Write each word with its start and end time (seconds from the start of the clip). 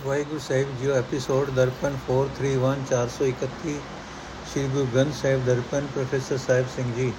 ਵਾਹਿਗੁਰੂ 0.00 0.38
ਸਾਹਿਬ 0.38 0.68
ਜੀਓ 0.76 0.92
episode 0.94 1.50
Darpan 1.50 1.96
431 2.04 2.76
431 2.90 3.74
Shri 4.44 4.62
Guru 4.66 4.86
Granth 4.86 5.14
Sahib 5.14 5.44
Darpan 5.46 5.86
professor 5.86 6.38
Sahib 6.38 6.66
Singh 6.76 6.92
ਜੀ 6.94 7.12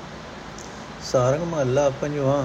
ਸਾਰੰਗ 1.04 1.44
ਮਹੱਲਾ 1.44 1.90
ਪੰਜਵਾਂ 2.02 2.42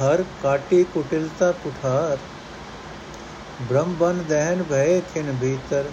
ਹਰ 0.00 0.24
ਕਾਟੀ 0.42 0.82
ਕੁਟਿਲਤਾ 0.94 1.52
ਕੁਠਾਰ 1.62 2.18
ਬ੍ਰਹਮ 3.62 3.94
ਬਨ 3.94 4.22
ਦਹਿਨ 4.28 4.62
ਭਏ 4.62 5.00
ਕਿਨ 5.14 5.36
ਭੀਤਰ 5.40 5.90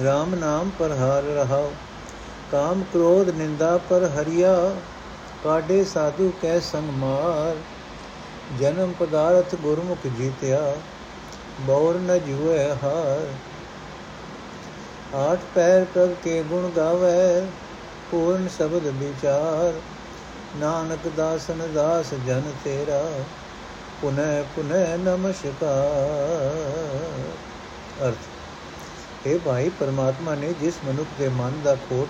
RAM 0.00 0.34
ਨਾਮ 0.36 0.70
ਪਰ 0.78 0.92
ਹਾਰ 0.92 1.22
ਰਹਾਓ 1.34 1.70
ਕਾਮ 2.52 2.84
ਕ੍ਰੋਧ 2.92 3.30
ਨਿੰਦਾ 3.36 3.76
ਪਰ 3.90 4.08
ਹਰਿਆ 4.12 4.56
ਕਾਡੇ 5.44 5.84
ਸਾਧੂ 5.84 6.32
ਕੈ 6.42 6.58
ਸੰਗ 6.62 6.90
ਮਾਰ 6.98 7.56
ਜਨਮ 8.60 8.92
ਪਦਾਰਥ 8.92 9.54
ਗੁਰਮੁਖ 9.54 10.06
ਜੀਤਿਆ, 10.06 10.76
ਬੌਰ 11.60 11.94
ਨ 11.94 12.18
ਜੁਏ 12.18 12.68
ਹਾਰ। 12.82 13.26
ਆਠ 15.14 15.38
ਪੈਰ 15.54 15.84
ਪ੍ਰਭ 15.84 16.14
ਕੇ 16.24 16.42
ਗੁਣ 16.42 16.70
ਗਾਵੇ, 16.76 17.46
ਪੂਰਨ 18.10 18.48
ਸ਼ਬਦ 18.48 18.86
ਵਿਚਾਰ। 18.86 19.72
ਨਾਨਕ 20.56 21.08
ਦਾਸਨ 21.16 21.72
ਦਾਸ 21.74 22.14
ਜਨ 22.26 22.42
ਤੇਰਾ 22.64 23.12
ਪੁਨਹ 24.02 24.42
ਪੁਨਹ 24.56 24.98
ਨਮਸਕਾਰ। 24.98 25.68
ਅਰਥ 28.08 29.26
ਇਹ 29.26 29.38
ਭਾਈ, 29.38 29.68
ਪਰਮਾਤਮਾ 29.68 30.34
ਨੇ 30.34 30.52
ਜਿਸ 30.60 30.74
ਮਨੁੱਖ 30.84 31.08
ਦੇ 31.18 31.28
ਮਨ 31.28 31.52
ਦਾ 31.64 31.74
ਖੋਟ 31.74 32.08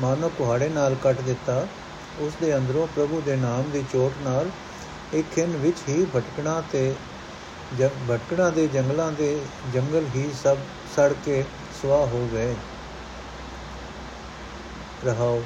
ਮਾਨੋ 0.00 0.30
ਕੁਹਾੜੇ 0.38 0.68
ਨਾਲ 0.68 0.94
ਕੱਟ 0.94 1.20
ਦਿੱਤਾ 1.20 1.66
ਉਸ 2.20 2.32
ਦੇ 2.40 2.56
ਅੰਦਰੋਂ 2.56 2.86
ਪ੍ਰਭੂ 2.86 3.22
ਦੇ 3.26 3.36
ਨਾਮ 3.36 3.70
ਦੀ 3.70 3.84
ਚੋਟ 3.92 4.12
ਨਾਲ 4.24 4.46
ਇੱਕ 5.14 5.26
ਖਿੰਨ 5.34 5.56
ਵਿੱਚ 5.56 5.78
ਹੀ 5.88 6.04
ਭਟਕਣਾ 6.16 6.62
ਤੇ 6.72 6.92
ਭਟਕਣਾ 8.10 8.48
ਦੇ 8.50 8.66
ਜੰਗਲਾਂ 8.66 9.10
ਦੇ 9.12 9.38
ਜੰਗਲ 9.74 10.04
ਹੀ 10.16 10.28
ਸਭ 10.42 10.56
ਸੜ 10.96 11.12
ਕੇ 11.24 11.42
ਸੁਆਹ 11.82 12.06
ਹੋ 12.06 12.28
ਗਏ। 12.32 12.54
ਰਹਾਓ 15.06 15.42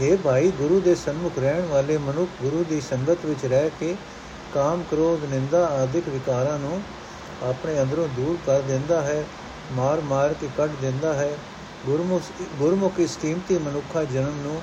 हे 0.00 0.16
ਭਾਈ, 0.24 0.50
ਗੁਰੂ 0.50 0.80
ਦੇ 0.80 0.94
ਸਨਮੁਖ 0.94 1.38
ਰਹਿਣ 1.38 1.64
ਵਾਲੇ 1.66 1.96
ਮਨੁੱਖ 1.98 2.30
ਗੁਰੂ 2.42 2.64
ਦੀ 2.64 2.80
ਸੰਗਤ 2.80 3.24
ਵਿੱਚ 3.24 3.44
ਰਹਿ 3.46 3.70
ਕੇ 3.80 3.94
ਕਾਮ 4.54 4.82
ਕ੍ਰੋਧ, 4.90 5.24
ਨਿੰਦਾ 5.24 5.66
ਆਦਿਕ 5.66 6.08
ਵਿਕਾਰਾਂ 6.08 6.58
ਨੂੰ 6.58 6.80
ਆਪਣੇ 7.42 7.80
ਅੰਦਰੋਂ 7.82 8.08
ਦੂਰ 8.16 8.36
ਕਰ 8.46 8.60
ਦਿੰਦਾ 8.62 9.00
ਹੈ, 9.02 9.24
ਮਾਰ 9.72 10.00
ਮਾਰ 10.00 10.34
ਕੇ 10.34 10.48
ਕੱਢ 10.56 10.70
ਦਿੰਦਾ 10.80 11.12
ਹੈ। 11.14 11.30
ਗੁਰਮੁਖ 11.86 12.22
ਗੁਰਮੁਖ 12.58 12.98
ਇਸ 12.98 13.16
ਕੀਮਤੀ 13.16 13.58
ਮਨੁੱਖਾ 13.58 14.04
ਜਨਮ 14.04 14.40
ਨੂੰ 14.42 14.60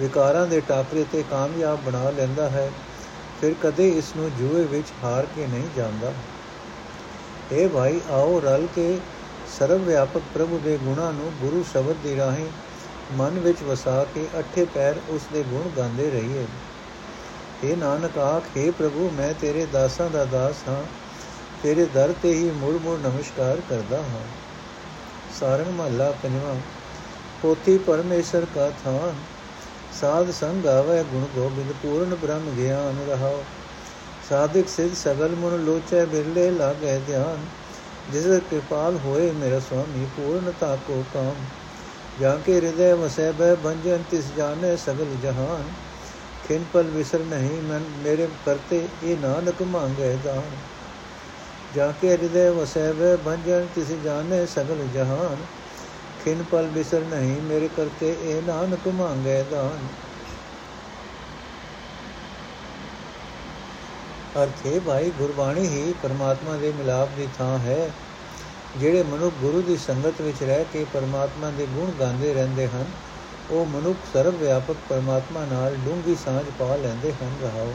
ਵਿਕਾਰਾਂ 0.00 0.46
ਦੇ 0.46 0.60
ਟਾਕਰੇ 0.60 1.04
ਤੇ 1.12 1.22
ਕਾਮਯਾਬ 1.30 1.80
ਬਣਾ 1.80 2.10
ਲੈਂਦਾ 2.10 2.48
ਹੈ। 2.50 2.70
ਫਿਰ 3.42 3.54
ਕਦੇ 3.62 3.88
ਇਸ 3.88 4.16
ਨੂੰ 4.16 4.30
ਜੂਏ 4.30 4.64
ਵਿੱਚ 4.64 4.86
ਹਾਰ 5.04 5.26
ਕੇ 5.36 5.46
ਨਹੀਂ 5.46 5.68
ਜਾਂਦਾ। 5.76 6.12
اے 7.52 7.68
ਭਾਈ, 7.68 8.00
ਆਓ 8.10 8.40
ਰਲ 8.40 8.66
ਕੇ 8.74 8.98
ਸਰਵ 9.58 9.78
ਵਿਆਪਕ 9.78 10.20
ਪ੍ਰਭੂ 10.34 10.60
ਦੇ 10.64 10.78
ਗੁਣਾਂ 10.84 11.12
ਨੂੰ 11.12 11.32
ਗੁਰੂ 11.40 11.64
ਸ਼ਬਦ 11.72 11.96
ਦੀ 12.04 12.16
ਰਾਹੀਂ 12.16 12.46
ਮਨ 13.12 13.30
ਵਿੱਚ 13.30 13.62
ਵਸਾ 13.62 14.06
ਕੇ 14.14 14.26
ਅੱਠੇ 14.38 14.64
ਪੈਰ 14.64 14.94
ਉਸ 15.08 15.22
ਦੇ 15.32 15.42
ਗੁਣ 15.42 15.68
ਗਾਉਂਦੇ 15.76 16.10
ਰਹੀਏ। 16.10 16.44
हे 17.64 17.76
ਨਾਨਕ, 17.76 18.18
ਆਖੇ 18.18 18.70
ਪ੍ਰਭੂ, 18.70 19.10
ਮੈਂ 19.10 19.34
ਤੇਰੇ 19.40 19.66
ਦਾਸਾਂ 19.66 20.10
ਦਾ 20.10 20.24
ਦਾਸ 20.24 20.54
ਹਾਂ। 20.68 20.82
ਤੇਰੇ 21.62 21.86
ਦਰ 21.86 22.14
ਤੇ 22.22 22.34
ਹੀ 22.34 22.50
ਮੁਰ 22.50 22.78
ਮੁਰ 22.82 22.98
ਨਮਸਕਾਰ 22.98 23.56
ਕਰਦਾ 23.70 23.96
ਹਾਂ। 23.96 24.24
ਸਾਰਣ 25.40 25.70
ਮਹਲਾ 25.70 26.10
ਪੰਜਵਾਂ 26.10 26.54
ਪੋਤੀ 27.42 27.78
ਪਰਮੇਸ਼ਰ 27.78 28.46
ਕਾ 28.54 28.70
ਥਾਨ। 28.84 29.14
ਸਾਧ 29.92 30.30
ਸੰਗ 30.30 30.66
ਆਵੇ, 30.66 31.02
ਗੁਣ 31.02 31.26
ਗੋਬਿੰਦ 31.26 31.72
ਪੂਰਨ 31.72 32.14
ਬ੍ਰਹਮ 32.14 32.50
ਗਿਆਨ 32.50 32.98
ਰਹਾਓ 32.98 33.44
ਸਾਧਿਕ 34.28 34.68
ਸਿਧ 34.68 34.94
ਸਗਲ 34.94 35.34
ਮਨ 35.36 35.64
ਲੋਚੈ 35.64 36.04
ਬਿਰਲੇ 36.06 36.50
ਲਾਗੇ 36.50 36.98
ਧਿਆਨ। 36.98 37.44
ਜਿਸ 38.08 38.26
ਕਿਰਪਾਲ 38.50 38.96
ਹੋਏ 38.96 39.30
ਮੇਰਾ 39.32 39.58
ਸੁਆਮੀ 39.60 40.06
ਪੂਰਨਤਾ 40.06 40.76
ਕੋ 40.76 41.02
ਕਾਮ। 41.14 41.44
ਜਾਂ 42.20 42.36
ਕੇ 42.38 42.54
ਹਿਰਦੈ 42.54 42.94
ਵਸੈ 42.94 43.30
ਬੈ 43.32 43.54
ਬੰਜਨ, 43.54 44.02
ਤਿਸ 44.02 44.24
ਜਾਣੇ 44.36 44.76
ਸਗਲ 44.76 45.14
ਜਹਾਨ। 45.22 45.62
ਖਿਨ 46.44 46.64
ਪਲ 46.72 46.86
ਵਿਸਰ 46.86 47.24
ਨਹੀਂ 47.24 47.60
ਮਨ 47.62 47.82
ਮੇਰੇ 48.02 48.28
ਕਰਤੇ, 48.46 48.88
ਇਹ 49.02 49.16
ਨਾਨਕ 49.16 49.62
ਮੰਗੇ 49.62 50.16
ਦਾਨ। 50.16 50.50
ਜਾਂ 51.74 51.92
ਕੇ 51.92 52.10
ਹਿਰਦੈ 52.10 52.50
ਵਸੈ 52.50 52.92
ਬੈ 52.92 53.16
ਬੰਜਨ, 53.16 53.66
ਤਿਸ 53.74 53.92
ਜਾਣੇ 54.04 54.46
ਸਗਲ 54.46 54.86
ਜਹਾਨ। 54.94 55.36
ਖਿਨ 56.24 56.42
ਪਲ 56.42 56.66
ਬਿਸਰ 56.66 57.00
ਨਹੀਂ, 57.00 57.40
ਮੇਰੇ 57.42 57.68
ਕਰਤੇ 57.68 58.16
ਇਹ 58.22 58.42
ਨਾਨਕ 58.42 58.88
ਮੰਗੇ 58.88 59.42
ਦਾਨ। 59.50 59.88
ਅਰਥੇ 64.42 64.80
ਭਾਈ, 64.80 65.10
ਗੁਰਬਾਣੀ 65.10 65.66
ਹੀ 65.66 65.94
ਪਰਮਾਤਮਾ 66.02 66.56
ਦੇ 66.56 66.72
ਮਿਲਾਪ 66.72 67.08
ਦੀ 67.16 67.26
ਥਾਂ 67.38 67.58
ਹੈ, 67.58 67.90
ਜਿਹੜੇ 68.76 69.02
ਮਨੁੱਖ 69.02 69.34
ਗੁਰੂ 69.40 69.62
ਦੀ 69.62 69.76
ਸੰਗਤ 69.76 70.20
ਵਿੱਚ 70.20 70.42
ਰਹਿ 70.42 70.64
ਕੇ 70.72 70.84
ਪਰਮਾਤਮਾ 70.94 71.50
ਦੇ 71.50 71.66
ਗੁਣ 71.66 71.90
ਗਾਉਂਦੇ 71.90 72.32
ਰਹਿੰਦੇ 72.34 72.66
ਹਨ, 72.66 72.84
ਉਹ 73.50 73.66
ਮਨੁੱਖ 73.66 73.96
ਸਰਵ 74.12 74.36
ਵਿਆਪਕ 74.36 74.76
ਪਰਮਾਤਮਾ 74.88 75.44
ਨਾਲ 75.44 75.76
ਡੂੰਗੀ 75.76 76.14
ਸਾਂਝ 76.14 76.44
ਪਾ 76.58 76.76
ਲੈਂਦੇ 76.76 77.12
ਹਨ। 77.12 77.36
ਰਹਾਓ। 77.42 77.72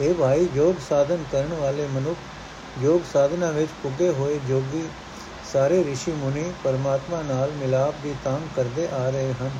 ਇਹ 0.00 0.14
ਭਾਈ 0.14 0.48
ਯੋਗ 0.54 0.74
ਸਾਧਨ 0.88 1.24
ਕਰਨ 1.32 1.52
ਵਾਲੇ 1.52 1.86
ਮਨੁੱਖ 1.86 2.18
ਯੋਗ 2.82 3.00
ਸਾਧਨਾ 3.12 3.50
ਵਿੱਚ 3.50 3.70
ਪੁੱਗੇ 3.82 4.08
ਹੋਏ 4.10 4.38
ਜੋਗੀ 4.48 4.82
ਸਾਰੇ 5.52 5.82
ઋષਿ 5.84 6.12
ਮੁਨੀ 6.12 6.52
ਪਰਮਾਤਮਾ 6.64 7.22
ਨਾਲ 7.22 7.50
ਮਿਲਾਪ 7.50 7.94
ਦੀ 8.02 8.14
ਤਾਂਗ 8.24 8.48
ਕਰਦੇ 8.56 8.88
ਆ 8.88 9.10
ਰਹੇ 9.10 9.32
ਹਨ। 9.32 9.50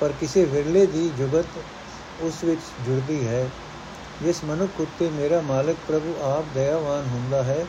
ਪਰ 0.00 0.12
ਕਿਸੇ 0.12 0.44
ਵਿਰਲੇ 0.44 0.86
ਦੀ 0.86 1.08
ਜੁਗਤ 1.10 1.58
ਉਸ 2.20 2.44
ਵਿੱਚ 2.44 2.60
ਜੁੜਦੀ 2.80 3.26
ਹੈ। 3.26 3.50
ਜਿਸ 4.20 4.44
ਮਨੁੱਖ 4.44 4.80
ਉੱਤੇ 4.80 5.10
ਮੇਰਾ 5.10 5.40
ਮਾਲਕ 5.40 5.76
ਪ੍ਰਭੂ 5.86 6.14
ਆਪ 6.22 6.44
ਦਇਆਵਾਨ 6.54 7.06
ਹੁੰਦਾ 7.06 7.42
ਹੈ, 7.42 7.66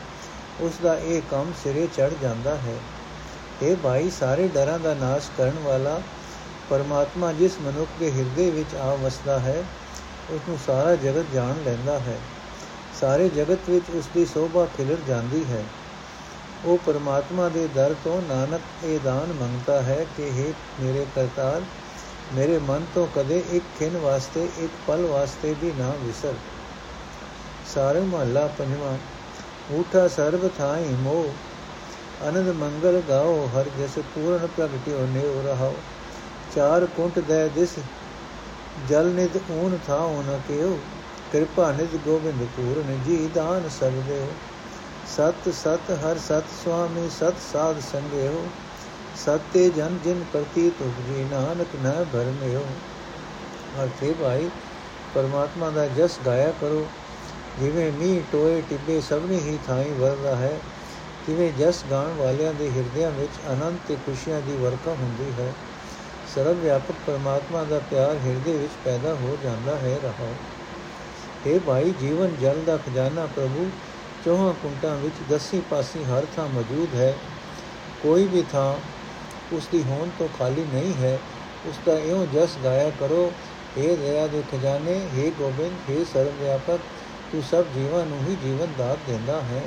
ਉਸ 0.60 0.72
ਦਾ 0.82 0.96
ਇਹ 0.98 1.22
ਕੰਮ 1.22 1.52
ਸਿਰੇ 1.52 1.86
ਚੜ 1.86 2.12
ਜਾਂਦਾ 2.22 2.54
ਹੈ। 2.56 2.78
ਇਹ 3.62 3.76
ਭਾਈ, 3.76 4.10
ਸਾਰੇ 4.10 4.48
ਡਰਾਂ 4.48 4.78
ਦਾ 4.78 4.94
ਨਾਸ਼ 4.94 5.30
ਕਰਨ 5.36 5.58
ਵਾਲਾ 5.58 6.00
ਪਰਮਾਤਮਾ 6.70 7.32
ਜਿਸ 7.32 7.60
ਮਨੁੱਖ 7.60 7.90
ਦੇ 7.98 8.10
ਹਿਰਦੇ 8.10 8.50
ਵਿੱਚ 8.50 8.74
ਆ 8.74 8.94
ਵਸਦਾ 8.94 9.38
ਹੈ 9.40 9.64
ਉਸ 10.30 10.40
ਨੂੰ 10.48 10.58
ਸਾਰਾ 10.66 10.94
ਜਗਤ 10.96 11.30
ਜਾਣ 11.34 11.62
ਲੈਂਦਾ 11.64 11.98
ਹੈ। 11.98 12.18
ਸਾਰੇ 13.00 13.28
ਜਗਤ 13.28 13.68
ਵਿੱਚ 13.68 13.90
ਉਸ 13.90 14.08
ਦੀ 14.14 14.26
ਸੋਭਾ 14.26 14.66
ਖਿਲਰ 14.66 14.96
ਜਾਂਦੀ 15.08 15.44
ਹੈ। 15.44 15.64
ਉਹ 16.64 16.78
ਪਰਮਾਤਮਾ 16.78 17.48
ਦੇ 17.48 17.66
ਦਰ 17.68 17.94
ਤੋਂ 18.04 18.20
ਨਾਨਕ 18.22 18.84
ਇਹ 18.84 19.00
ਦਾਨ 19.00 19.32
ਮੰਗਦਾ 19.32 19.80
ਹੈ 19.82 20.04
ਕਿ 20.16 20.30
हे 20.30 20.52
ਮੇਰੇ 20.80 21.06
ਕਰਤਾਰ, 21.14 21.62
ਮੇਰੇ 22.34 22.58
ਮਨ 22.58 22.84
ਤੋਂ 22.94 23.06
ਕਦੇ 23.06 23.42
ਇੱਕ 23.52 23.64
ਖਿੰ 23.78 23.90
ਵਾਸਤੇ, 23.98 24.48
ਇੱਕ 24.58 24.70
ਪਲ 24.86 25.06
ਵਾਸਤੇ 25.06 25.54
ਵੀ 25.54 25.72
ਨਾ 25.72 25.90
ਵਿਸਰ। 26.06 26.34
ਸਾਰੇ 27.74 28.00
ਮਹੱਲਾ 28.00 28.46
ਪੰਜਵਾਂ, 28.58 28.96
ਊਠਾ 29.72 30.06
ਸਰਬ 30.08 30.48
ਥਾਈ 30.48 30.94
ਮੋ 30.94 31.24
ਅਨੰਦ 32.28 32.48
ਮੰਗਲ 32.50 33.00
ਗਾਓ, 33.08 33.46
ਹਰ 33.48 33.68
ਜਸ 33.68 33.98
ਪੂਰਨ 34.14 34.46
ਪ੍ਰਗਟਿਓ 34.46 35.06
ਨੇਉ 35.06 35.42
ਰਹਾਓ। 35.42 35.74
ਚਾਰ 36.56 36.86
ਕੁੰਟ 36.86 37.18
ਦੇ 37.18 37.48
ਦਿਸ 37.48 37.78
ਜਲ 38.88 39.12
ਨਿਤ 39.12 39.36
ਊਨ 39.50 39.78
ਥਾਉ 39.86 40.22
ਨ 40.22 40.40
ਕਿਉ, 40.48 40.76
ਕਿਰਪਾ 41.32 41.70
ਨਿਤ 41.72 41.96
ਗੋਬਿੰਦ 41.96 42.44
ਪੂਰਨ 42.56 43.02
ਜੀ 43.02 43.26
ਦਾਨ 43.28 43.68
ਸਭ 43.70 44.02
ਦੇਓ 44.08 44.26
ਸਤ 45.08 45.48
ਸਤ 45.48 45.90
ਹਰ 45.90 46.18
ਸਤ 46.18 46.44
ਸੁਆਮੀ 46.64 47.08
ਸਤ 47.10 47.34
ਸਾਧ 47.52 47.80
ਸੰਗਿਓ, 47.80 48.46
ਸਤੇ 49.16 49.70
ਜਨ 49.70 49.98
ਜਿਨ 50.04 50.24
ਪ੍ਰਤੀਤ 50.32 50.82
ਉਪਜੀ 50.82 51.24
ਨਾਨਕ 51.24 51.66
ਨ 51.84 52.04
ਭਰਮਿਓ। 52.12 52.64
ਅਰਥੇ 53.82 54.14
ਭਾਈ, 54.20 54.50
ਪਰਮਾਤਮਾ 55.14 55.70
ਦਾ 55.70 55.86
ਜਸ 55.86 56.18
ਗਾਇਆ 56.26 56.52
ਕਰੋ। 56.60 56.86
ਜਿਵੇਂ 57.60 57.92
ਮੀਂਹ 57.92 58.22
ਟੋਏ 58.32 58.62
ਟਿੱਬੇ 58.68 59.00
ਸਭਨੀ 59.00 59.38
ਹੀ 59.38 59.58
ਥਾਈ 59.66 59.90
ਵਰਦਾ 59.90 60.36
ਹੈ 60.36 60.58
ਜਿਵੇਂ 61.26 61.52
ਜਸ 61.52 61.84
ਗਾਣ 61.90 62.12
ਵਾਲਿਆਂ 62.12 62.54
ਦੇ 62.54 62.70
ਹਿਰਦਿਆਂ 62.70 63.10
ਵਿੱਚ 63.10 63.30
ਅਨੰਤ 63.52 63.88
ਤੇ 63.88 63.96
ਖੁਸ਼ੀਆਂ 64.06 64.40
ਦੀ 64.40 64.56
ਵਰਖਾ 64.56 64.90
ਹੁੰਦੀ 64.90 65.32
ਹੈ। 65.38 65.52
ਸਰਵ 66.34 66.54
ਵਿਆਪਕ 66.54 66.94
ਪਰਮਾਤਮਾ 67.06 67.64
ਦਾ 67.64 67.78
ਪਿਆਰ 67.90 68.16
ਹਿਰਦੇ 68.26 68.52
ਵਿੱਚ 68.52 68.72
ਪੈਦਾ 68.84 69.14
ਹੋ 69.14 69.36
ਜਾਂਦਾ 69.44 69.76
ਹੈ 69.76 69.98
ਰਹਾ 70.04 70.28
ਇਹ 71.46 71.60
ਭਾਈ, 71.60 71.94
ਜੀਵਨ 72.00 72.36
ਜਲ 72.40 72.62
ਦਾ 72.66 72.76
ਖਜ਼ਾਨਾ 72.76 73.26
ਪ੍ਰਭੂ 73.26 73.70
ਚੌਹਾਂ 74.25 74.53
ਕੁੰਟਾਂ 74.53 74.95
ਵਿੱਚ 74.97 75.15
ਦਸੀ 75.29 75.61
ਪਾਸੀ 75.69 76.03
ਹਰ 76.03 76.25
ਥਾਂ 76.35 76.47
ਮੌਜੂਦ 76.47 76.95
ਹੈ 76.95 77.13
ਕੋਈ 78.03 78.25
ਵੀ 78.25 78.43
ਥਾਂ 78.51 78.73
ਉਸ 79.53 79.67
ਦੀ 79.71 79.83
ਹੋਣ 79.83 80.09
ਤੋਂ 80.19 80.27
ਖਾਲੀ 80.39 80.65
ਨਹੀਂ 80.65 80.93
ਹੈ 80.93 81.17
ਉਸ 81.67 81.79
ਦਾ 81.85 81.97
ਇਉਂ 81.99 82.25
ਜਸ 82.33 82.57
ਗਾਇਆ 82.63 82.89
ਕਰੋ 82.99 83.31
हे 83.77 83.95
ਦਇਆ 83.97 84.25
ਦੇ 84.27 84.43
ਖਜ਼ਾਨੇ 84.51 84.95
हे 85.13 85.29
ਗੋਬਿੰਦ 85.39 85.89
हे 85.89 86.03
ਸਰਵ 86.05 86.41
ਵਿਆਪਕ 86.41 86.79
ਤੂੰ 87.31 87.41
ਸਭ 87.41 87.65
ਜੀਵਾਂ 87.73 88.05
ਨੂੰ 88.05 88.19
ਹੀ 88.19 88.35
ਜੀਵਨ 88.43 88.73
ਦਾਤ 88.77 88.97
ਦਿੰਦਾ 89.07 89.41
ਹੈ 89.43 89.61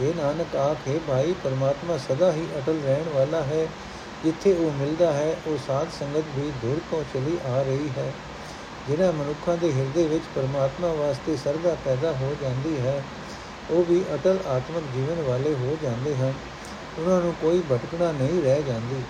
हे 0.00 0.14
ਨਾਨਕ 0.16 0.56
ਆਖੇ 0.58 0.98
ਭਾਈ 1.06 1.34
ਪਰਮਾਤਮਾ 1.44 1.96
ਸਦਾ 1.98 2.30
ਹੀ 2.32 2.46
ਅਟਲ 2.58 2.80
ਰਹਿਣ 2.80 3.08
ਵਾਲਾ 3.08 3.42
ਹੈ 3.44 3.66
ਜਿੱਥੇ 4.24 4.52
ਉਹ 4.54 4.70
ਮਿਲਦਾ 4.72 5.12
ਹੈ 5.12 5.34
ਉਹ 5.46 5.58
ਸਾਧ 5.66 5.88
ਸੰਗਤ 5.90 6.36
ਵੀ 6.36 6.50
ਦੂਰ 6.62 6.80
ਤੋਂ 6.90 7.02
ਚਲੀ 7.14 7.38
ਆ 7.46 7.62
ਰਹੀ 7.62 7.88
ਹੈ 7.96 8.12
ਜਿਨ੍ਹਾਂ 8.88 9.12
ਮਨੁੱਖਾਂ 9.12 9.56
ਦੇ 9.56 9.72
ਹਿਰਦੇ 9.72 10.06
ਵਿੱਚ 10.06 10.24
ਪਰਮਾਤਮਾ 10.34 10.92
ਵਾਸਤੇ 10.94 11.36
ਸਰਦਾ 11.36 11.76
ਪੈਦਾ 11.84 12.12
ਹੋ 12.12 12.34
ਜਾਂਦੀ 12.42 12.76
ਹੈ 12.80 13.02
ਉਹ 13.69 13.83
ਵੀ 13.83 14.03
ਅਟਲ 14.13 14.37
ਆਤਮਿਕ 14.47 14.83
ਜੀਵਨ 14.93 15.21
ਵਾਲੇ 15.21 15.53
ਹੋ 15.53 15.77
ਜਾਂਦੇ 15.83 16.15
ਹਨ। 16.15 16.33
ਉਹਨਾਂ 16.99 17.21
ਨੂੰ 17.21 17.33
ਕੋਈ 17.41 17.61
ਭਟਕਣਾ 17.71 18.11
ਨਹੀਂ 18.11 18.41
ਰਹਿ 18.41 18.63
ਜਾਂਦੀ। 18.63 19.01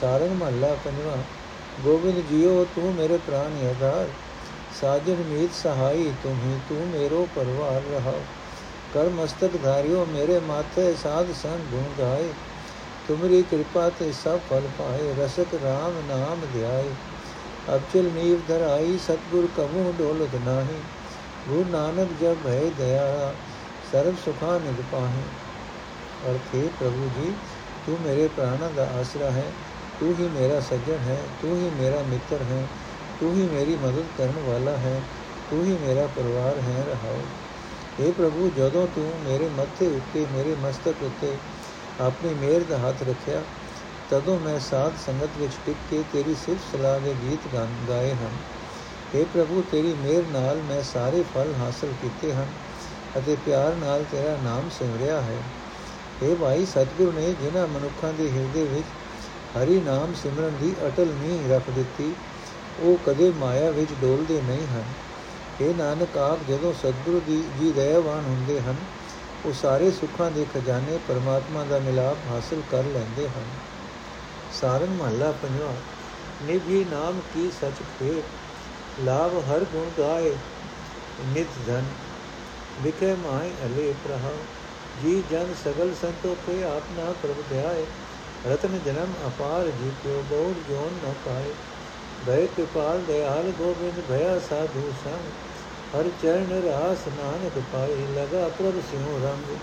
ਸਾਰੰਗ 0.00 0.30
ਮਹੱਲਾ 0.30 0.76
ਪੰਜਵਾਂ, 0.84 1.16
ਗੋਬਿੰਦ 1.84 2.22
ਜੀਓ, 2.30 2.66
ਤੂੰ 2.76 2.94
ਮੇਰੇ 2.94 3.16
ਪ੍ਰਾਨ 3.16 3.66
ਆਧਾਰ। 3.70 4.08
ਸਾਜਨ 4.80 5.14
ਮੀਤ 5.14 5.50
ਸਹਾਈ, 5.54 6.12
ਤੂੰ 6.22 6.32
ਹੀ, 6.32 6.60
ਤੂੰ 6.68 6.86
ਮੇਰੋ 6.88 7.28
ਪਰਵਾਰ 7.36 7.82
ਰਹਾ 7.92 8.14
ਕਰ 8.94 9.08
ਮਸਤਕ 9.08 9.50
ਧਾਰਿਓ, 9.62 10.04
ਮੇਰੇ 10.04 10.40
ਮਾਥੇ 10.40 10.94
ਸਾਧ 11.02 11.26
ਸੰਗ 11.42 11.60
ਗੁਣ 11.70 11.84
ਗਾਏ। 11.98 12.28
ਤੁਮਰੀ 13.08 13.42
ਕਿਰਪਾ 13.42 13.90
ਤੇ 13.90 14.12
ਸਭ 14.12 14.38
ਫਲ 14.50 14.62
ਪਾਏ, 14.78 15.14
ਰਸਕ 15.18 15.54
RAM 15.54 16.08
ਨਾਮ 16.08 16.40
ਧਿਆਏ। 16.54 16.90
ਅਬਚਲ 17.74 18.04
ਨੀਵ 18.04 18.38
ਧਰਾਈ, 18.48 18.98
ਸਤਗੁਰ 18.98 19.48
ਕਮੂ 19.56 19.94
ਡੋਲਤ 19.98 20.40
ਨਾਹੀ। 20.46 20.80
ਗੁਰੂ 21.48 21.64
ਨਾਨਕ 21.70 22.08
ਜਬ 22.20 22.36
ਹੈ 22.46 22.62
ਦਇਆ 22.78 23.34
सर्व 23.92 24.14
सुखा 24.18 24.52
निगपा 24.60 25.00
है 25.08 25.22
अर्थ 26.24 26.52
हे 26.52 26.60
प्रभु 26.76 27.08
जी 27.10 27.30
तू 27.86 27.96
मेरे 28.00 28.26
प्राणा 28.30 28.68
का 28.72 28.86
आसरा 28.94 29.30
है 29.32 29.44
तू 29.98 30.12
ही 30.14 30.28
मेरा 30.30 30.60
सज्जन 30.62 31.02
है 31.02 31.16
तू 31.40 31.50
ही 31.54 31.70
मेरा 31.74 31.98
मित्र 32.06 32.38
है 32.44 32.60
तू 33.18 33.32
ही 33.32 33.44
मेरी 33.48 33.76
मदद 33.78 34.14
करने 34.16 34.44
वाला 34.44 34.76
है 34.80 34.94
तू 35.50 35.62
ही 35.62 35.76
मेरा 35.80 36.06
परिवार 36.14 36.62
है 36.66 36.84
रहाओ 36.86 37.22
हे 37.94 38.12
ਪ੍ਰਭੂ 38.12 38.48
ਜਦੋਂ 38.56 38.86
ਤੂੰ 38.94 39.04
ਮੇਰੇ 39.24 39.48
ਮੱਥੇ 39.56 39.86
ਉੱਤੇ 39.88 40.24
ਮੇਰੇ 40.32 40.54
ਮਸਤਕ 40.62 41.02
ਉੱਤੇ 41.02 41.36
ਆਪਣੀ 42.00 42.32
ਮਿਹਰ 42.34 42.62
ਦਾ 42.68 42.78
ਹੱਥ 42.78 43.02
ਰੱਖਿਆ 43.02 43.42
ਤਦੋਂ 44.10 44.38
ਮੈਂ 44.38 44.58
ਸਾਧ 44.60 44.92
ਸੰਗਤ 44.98 45.36
ਵਿੱਚ 45.38 45.52
ਟਿਕ 45.66 45.76
ਕੇ 45.90 46.02
ਤੇਰੀ 46.12 46.34
ਸਿਫਤ 46.36 46.72
ਸਲਾਹ 46.72 46.98
ਦੇ 47.00 47.14
ਗੀਤ 47.22 47.48
ਗਾਏ 47.88 48.14
ਹਨ 48.14 48.38
हे 49.14 49.24
ਪ੍ਰਭੂ 49.34 49.62
ਤੇਰੀ 49.72 49.92
ਮਿਹਰ 49.94 50.24
ਨਾਲ 50.32 50.62
ਮੈਂ 50.68 50.82
ਸਾਰੇ 50.84 51.22
ਫਲ 51.34 51.54
ਹਾਸਲ 51.60 51.92
ਕੀਤੇ 52.02 52.32
ਹਨ 52.32 52.48
ਅਤੇ 53.18 53.36
ਪਿਆਰ 53.44 53.74
ਨਾਲ 53.74 54.04
ਤੇਰਾ 54.10 54.36
ਨਾਮ 54.44 54.68
ਸਿਮਰਿਆ 54.68 55.20
ਹੈ। 55.20 55.42
اے 56.22 56.36
ਭਾਈ, 56.36 56.66
ਸਤਿਗੁਰੂ 56.66 57.12
ਨੇ 57.12 57.32
ਜਿਨ੍ਹਾਂ 57.32 57.66
ਮਨੁੱਖਾਂ 57.66 58.12
ਦੇ 58.12 58.30
ਹਿਰਦੇ 58.30 58.64
ਵਿੱਚ 58.64 58.86
ਹਰੀ 59.56 59.80
ਨਾਮ 59.80 60.14
ਸਿਮਰਨ 60.14 60.52
ਦੀ 60.60 60.74
ਅਟਲ 60.86 61.06
ਨੀਂਹ 61.06 61.48
ਰੱਖ 61.50 61.70
ਦਿੱਤੀ, 61.70 62.12
ਉਹ 62.82 62.98
ਕਦੇ 63.06 63.30
ਮਾਇਆ 63.30 63.70
ਵਿੱਚ 63.70 63.90
ਡੋਲਦੇ 64.00 64.40
ਨਹੀਂ 64.40 64.66
ਹਨ। 64.66 64.84
ਇਹ 65.60 65.74
ਨਾਨਕ, 65.74 66.16
ਆਪ 66.16 66.38
ਜਦੋਂ 66.48 66.72
ਸਤਿਗੁਰੂ 66.72 67.20
ਦੀ, 67.20 67.42
ਜੀ 67.60 67.72
ਦਇਆਵਾਨ 67.72 68.24
ਹੁੰਦੇ 68.24 68.60
ਹਨ, 68.60 68.76
ਉਹ 69.46 69.52
ਸਾਰੇ 69.52 69.90
ਸੁੱਖਾਂ 69.90 70.30
ਦੇ 70.30 70.46
ਖਜ਼ਾਨੇ 70.54 70.98
ਪਰਮਾਤਮਾ 71.08 71.64
ਦਾ 71.64 71.78
ਮਿਲਾਪ 71.78 72.16
ਹਾਸਲ 72.30 72.62
ਕਰ 72.70 72.84
ਲੈਂਦੇ 72.84 73.28
ਹਨ। 73.28 73.44
ਸਾਰਨ 74.52 74.90
ਮਹੱਲਾ 74.90 75.32
ਪੰਜਵਾਂ 75.32 75.74
ਨਿਭੀ 76.42 76.84
ਨਾਮ 76.90 77.20
ਕੀ 77.34 77.50
ਸਚ 77.50 77.82
ਫੇ 77.98 78.22
ਲਾਭ 79.00 79.32
ਹਰ 79.50 79.64
ਗੁਣ 79.64 79.90
ਗਾਏ 79.98 80.34
ਨਿਤ 81.34 81.46
ਧਨ। 81.66 81.84
ਵਿਖੇ 82.80 83.14
ਮਾਇ 83.14 83.50
ਅਲੇ 83.66 83.94
ਪ੍ਰਹਾ 84.04 84.32
ਜੀ 85.02 85.22
ਜਨ 85.30 85.54
ਸਗਲ 85.64 85.94
ਸੰਤੋਖੇ 85.94 86.62
ਆਪਨਾ 86.64 87.12
ਪ੍ਰਭ 87.22 87.42
ਧਿਆਏ। 87.50 87.86
ਰਤਨ 88.46 88.78
ਜਨਮ 88.86 89.12
ਅਪਾਰ 89.26 89.66
ਜੀ 89.66 89.90
ਕਿਉ 90.02 90.22
ਬਹੁ 90.22 90.54
ਜੋਨ 90.68 90.92
ਨ 91.04 91.12
ਪਾਏ। 91.26 91.54
ਭੈ 92.26 92.46
ਕਿਰਪਾਲ 92.46 93.00
ਦਇਆਲ 93.00 93.50
ਗੋਬਿੰਦ, 93.50 94.00
ਭਇਆ 94.08 94.38
ਸਾਧੂ 94.38 94.92
ਸੰਗ। 95.04 95.30
ਹਰ 95.96 96.10
ਚਰਨ 96.22 96.62
ਰਾਸ 96.62 97.08
ਨਾਨਕ 97.08 97.62
ਪਾਈ 97.72 98.06
ਲਗਾ 98.16 98.48
ਪ੍ਰਭ 98.48 98.80
ਸਿਉ 98.80 99.18
ਰੰਗ। 99.22 99.56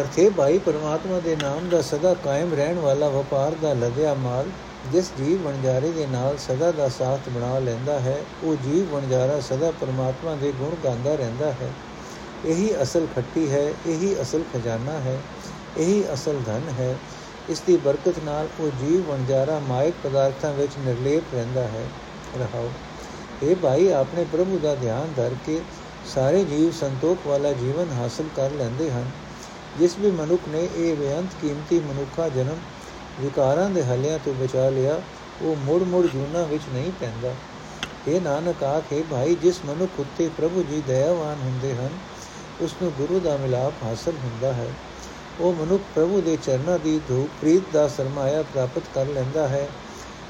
ਅਰਥੇ 0.00 0.30
ਭਾਈ 0.30 0.58
ਪਰਮਾਤਮਾ 0.58 1.20
ਦੇ 1.20 1.36
ਨਾਮ 1.36 1.68
ਦਾ 1.68 1.82
ਸਦਾ 1.82 2.14
ਕਾਇਮ 2.14 2.54
ਰਹਿਣ 2.54 2.78
ਵਾਲਾ 2.78 3.08
ਵਪਾਰ 3.08 3.54
ਦਾ 3.54 3.72
ਲਗਿਆ 3.72 4.14
ਮਾਲ। 4.14 4.46
ਜਿਸ 4.92 5.10
ਜੀਵ 5.18 5.42
ਵਣਜਾਰੇ 5.42 5.90
ਦੇ 5.90 6.06
ਨਾਲ 6.06 6.36
ਸਦਾ 6.38 6.70
ਦਾ 6.70 6.88
ਸਾਥ 6.88 7.28
ਬਣਾ 7.28 7.58
ਲੈਂਦਾ 7.58 8.00
ਹੈ, 8.00 8.16
ਉਹ 8.44 8.56
ਜੀਵ 8.56 8.94
ਵਣਜਾਰਾ 8.94 9.40
ਸਦਾ 9.40 9.70
ਪਰਮਾਤਮਾ 9.70 10.34
ਦੇ 10.34 10.52
ਗੁਣ 10.52 10.74
ਗਾਉਂਦਾ 10.84 11.14
ਰਹਿੰਦਾ 11.14 11.52
ਹੈ। 11.52 11.70
ਇਹੀ 12.44 12.82
ਅਸਲ 12.82 13.06
ਖੱਟੀ 13.16 13.50
ਹੈ, 13.50 13.72
ਇਹੀ 13.86 14.22
ਅਸਲ 14.22 14.42
ਖਜ਼ਾਨਾ 14.54 14.92
ਹੈ, 14.92 15.20
ਇਹੀ 15.78 16.04
ਅਸਲ 16.14 16.40
ਧਨ 16.46 16.68
ਹੈ। 16.78 16.96
ਇਸ 17.48 17.60
ਦੀ 17.60 17.76
ਬਰਕਤ 17.76 18.18
ਨਾਲ 18.24 18.48
ਉਹ 18.60 18.70
ਜੀਵ 18.80 19.10
ਵਣਜਾਰਾ 19.10 19.58
ਮਾਇਕ 19.58 19.94
ਪਦਾਰਥਾਂ 20.02 20.52
ਵਿੱਚ 20.52 20.72
ਨਿਰਲੇਪ 20.86 21.34
ਰਹਿੰਦਾ 21.34 21.60
ਹੈ। 21.60 21.84
ਰਹਾਓ 22.38 22.70
ਇਹ 23.42 23.56
ਭਾਈ, 23.56 23.88
ਆਪਣੇ 23.88 24.24
ਪ੍ਰਭੂ 24.24 24.58
ਦਾ 24.58 24.74
ਧਿਆਨ 24.74 25.12
ਧਰ 25.16 25.34
ਕੇ 25.46 25.60
ਸਾਰੇ 26.14 26.44
ਜੀਵ 26.44 26.70
ਸੰਤੋਖ 26.70 27.26
ਵਾਲਾ 27.26 27.52
ਜੀਵਨ 27.52 27.92
ਹਾਸਲ 27.92 28.24
ਕਰ 28.36 28.50
ਲੈਂਦੇ 28.50 28.90
ਹਨ। 28.90 29.10
ਜਿਸ 29.78 29.98
ਵੀ 29.98 30.10
ਮਨੁੱਖ 30.10 30.48
ਨੇ 30.48 30.68
ਇਹ 30.76 30.96
ਬੇਅੰਤ 30.96 31.34
ਕੀਮਤੀ 31.40 31.80
ਮਨੁੱਖਾ 31.80 32.28
ਜਨਮ 32.28 32.56
ਵਿਕਾਰਾਂ 33.20 33.70
ਦੇ 33.70 33.82
ਹਲਿਆਂ 33.82 34.18
ਤੋਂ 34.24 34.34
ਬਚਾ 34.34 34.68
ਲਿਆ, 34.68 35.00
ਉਹ 35.42 35.56
ਮੁੜ 35.56 35.82
ਮੁੜ 35.82 36.06
ਜੂਨਾ 36.06 36.42
ਵਿੱਚ 36.42 36.62
ਨਹੀਂ 36.74 36.92
ਪੈਂਦਾ। 37.00 37.34
ਇਹ 38.08 38.20
ਨਾਨਕ, 38.20 38.64
ਆਖੇ 38.64 39.02
ਭਾਈ, 39.10 39.34
ਜਿਸ 39.34 39.60
ਮਨੁੱਖ 39.64 40.00
ਉੱਤੇ 40.00 40.30
ਪ੍ਰਭੂ 40.36 40.62
ਜੀ 40.62 40.82
ਦਇਆਵਾਨ 40.86 41.36
ਹੁੰਦੇ 41.44 41.74
ਹਨ, 41.74 41.88
ਉਸ 42.60 42.74
ਨੂੰ 42.82 42.92
ਗੁਰੂ 42.98 43.20
ਦਾ 43.20 43.36
ਮਿਲਾਪ 43.36 43.72
ਹਾਸਲ 43.82 44.12
ਹੁੰਦਾ 44.24 44.52
ਹੈ। 44.52 44.66
ਉਹ 45.40 45.52
ਮਨੁੱਖ 45.52 45.82
ਪ੍ਰਭੂ 45.94 46.20
ਦੇ 46.20 46.36
ਚਰਨਾਂ 46.36 46.78
ਦੀ 46.78 47.00
ਧੂਪ, 47.08 47.28
ਪ੍ਰੀਤ 47.40 47.62
ਦਾ 47.72 47.88
ਸਰਮਾਇਆ 47.88 48.42
ਪ੍ਰਾਪਤ 48.42 48.82
ਕਰ 48.94 49.06
ਲੈਂਦਾ 49.06 49.48
ਹੈ। 49.48 49.68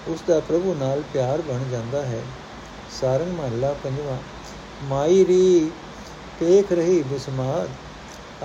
ਉਸ 0.09 0.23
ਦਾ 0.29 0.41
ਪ੍ਰਭੂ 0.41 0.75
ਨਾਲ 0.75 1.03
ਪਿਆਰ 1.13 1.41
ਬਣ 1.41 1.59
ਜਾਂਦਾ 1.73 2.03
ਹੈ। 2.03 2.23
ਸਾਰੰਗ 3.01 3.33
ਮਹੱਲਾ 3.39 3.75
ਪੰਜਵਾਂ, 3.85 4.17
ਮਾਈ 4.85 5.27
ਰੀ 5.27 5.71
ਦੇਖ 6.41 6.73
ਰਹੀ 6.73 7.03
ਬਿਸਮਾਦ 7.03 7.69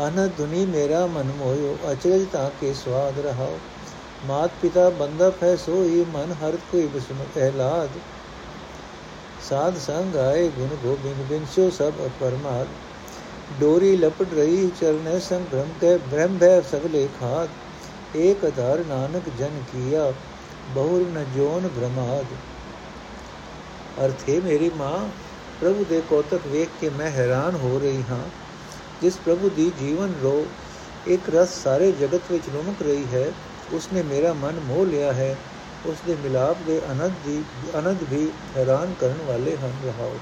ਅਨੰਦ 0.08 0.32
ਦੁਨੀ 0.38 0.66
ਮੇਰਾ 0.66 1.06
ਮਨ 1.06 1.32
ਮੋਇਓ, 1.40 1.78
ਅਚਰਜ 1.92 2.26
ਤਾਂ 2.34 2.50
ਕੇ 2.62 2.74
ਸਵਾਦ 2.74 3.20
ਰਹਾਓ। 3.20 3.60
ਮਾਤ 4.24 4.52
ਪਿਤਾ 4.62 4.90
ਬੰਦਪ 4.90 5.44
ਹੈ, 5.44 5.56
ਸੋਈ 5.56 6.04
ਮਨ 6.14 6.32
ਹਰ 6.32 6.58
ਕੋਈ 6.72 6.88
ਬਿਸਮ 6.88 7.16
ਪਹਿਲਾਦ 7.36 7.90
ਸਾਧ 9.50 9.78
ਸੰਗ 9.78 10.16
ਆਏ, 10.16 10.48
ਗੁਣ 10.50 10.76
ਗੋਬਿੰਦ 10.84 11.22
ਬਿਨਸੋ 11.30 11.70
ਸਭ 11.70 11.94
ਅਪਰਮਾਦ। 12.08 12.68
ਡੋਰੀ 13.60 13.96
ਲਪਟ 13.96 14.34
ਰਹੀ, 14.34 14.70
ਚਰਨੇ 14.82 15.20
ਸੰਗ 15.20 15.46
ਭ੍ਰਮ 15.46 15.70
ਕੇ 15.82 15.98
ਬ੍ਰਹਮ 15.98 16.38
ਭੈ 16.38 16.62
ਸਗਲੇ 16.62 17.08
ਖਾਦ। 17.20 17.50
ਏਕ 18.16 18.46
ਅਧਾਰ 18.48 18.80
ਨਾਨਕ 18.80 19.30
ਜਨ 19.40 19.64
ਕੀਆ, 19.74 20.14
ਬਹੁਰ 20.76 21.02
ਨ 21.02 21.26
ਜੋਨ 21.36 21.68
ਭ੍ਰਮਾਦ। 21.68 22.26
ਅਰਥੇ 24.06 24.40
ਮੇਰੀ 24.40 24.70
ਮਾਂ, 24.70 25.00
ਪ੍ਰਭੂ 25.62 25.86
ਦੇ 25.90 26.02
ਕੋਤਕ 26.02 26.48
ਵੇਖ 26.48 26.70
ਕੇ 26.82 26.90
ਮੈਂ 26.90 27.10
ਹੈਰਾਨ 27.12 27.56
ਹੋ 27.56 27.80
ਰਹੀ 27.80 28.04
ਹਾਂ। 28.10 28.24
ਜਿਸ 29.02 29.18
ਪ੍ਰਭੂ 29.18 29.50
ਦੀ 29.50 29.72
ਜੀਵਨ 29.80 30.14
ਰੋ, 30.24 30.46
ਇੱਕ 31.08 31.30
ਰਸ 31.36 31.64
ਸਾਰੇ 31.64 31.92
ਜਗਤ 31.92 32.32
ਵਿੱਚ 32.32 32.50
ਰੁਮਕ 32.50 32.82
ਰਹੀ 32.82 33.06
ਹੈ। 33.14 33.32
ਉਸਨੇ 33.74 34.04
ਮੇਰਾ 34.04 34.34
ਮਨ 34.34 34.60
ਮੋਹ 34.60 34.86
ਲਿਆ 34.86 35.14
ਹੈ। 35.14 35.38
ਉਸ 35.86 35.98
ਦੇ 36.08 36.16
ਮਿਲਾਪ 36.16 36.58
ਦੇ 36.68 36.82
ਅਨੰਦ 36.92 37.14
ਦੀ 37.26 37.44
ਅਨੰਦ 37.80 37.98
ਵੀ 38.10 38.32
ਹੈਰਾਨ 38.58 38.94
ਕਰਨ 39.00 39.18
ਵਾਲੇ 39.28 39.58
ਹਨ। 39.58 39.74
ਰਹਾਓ। 39.86 40.18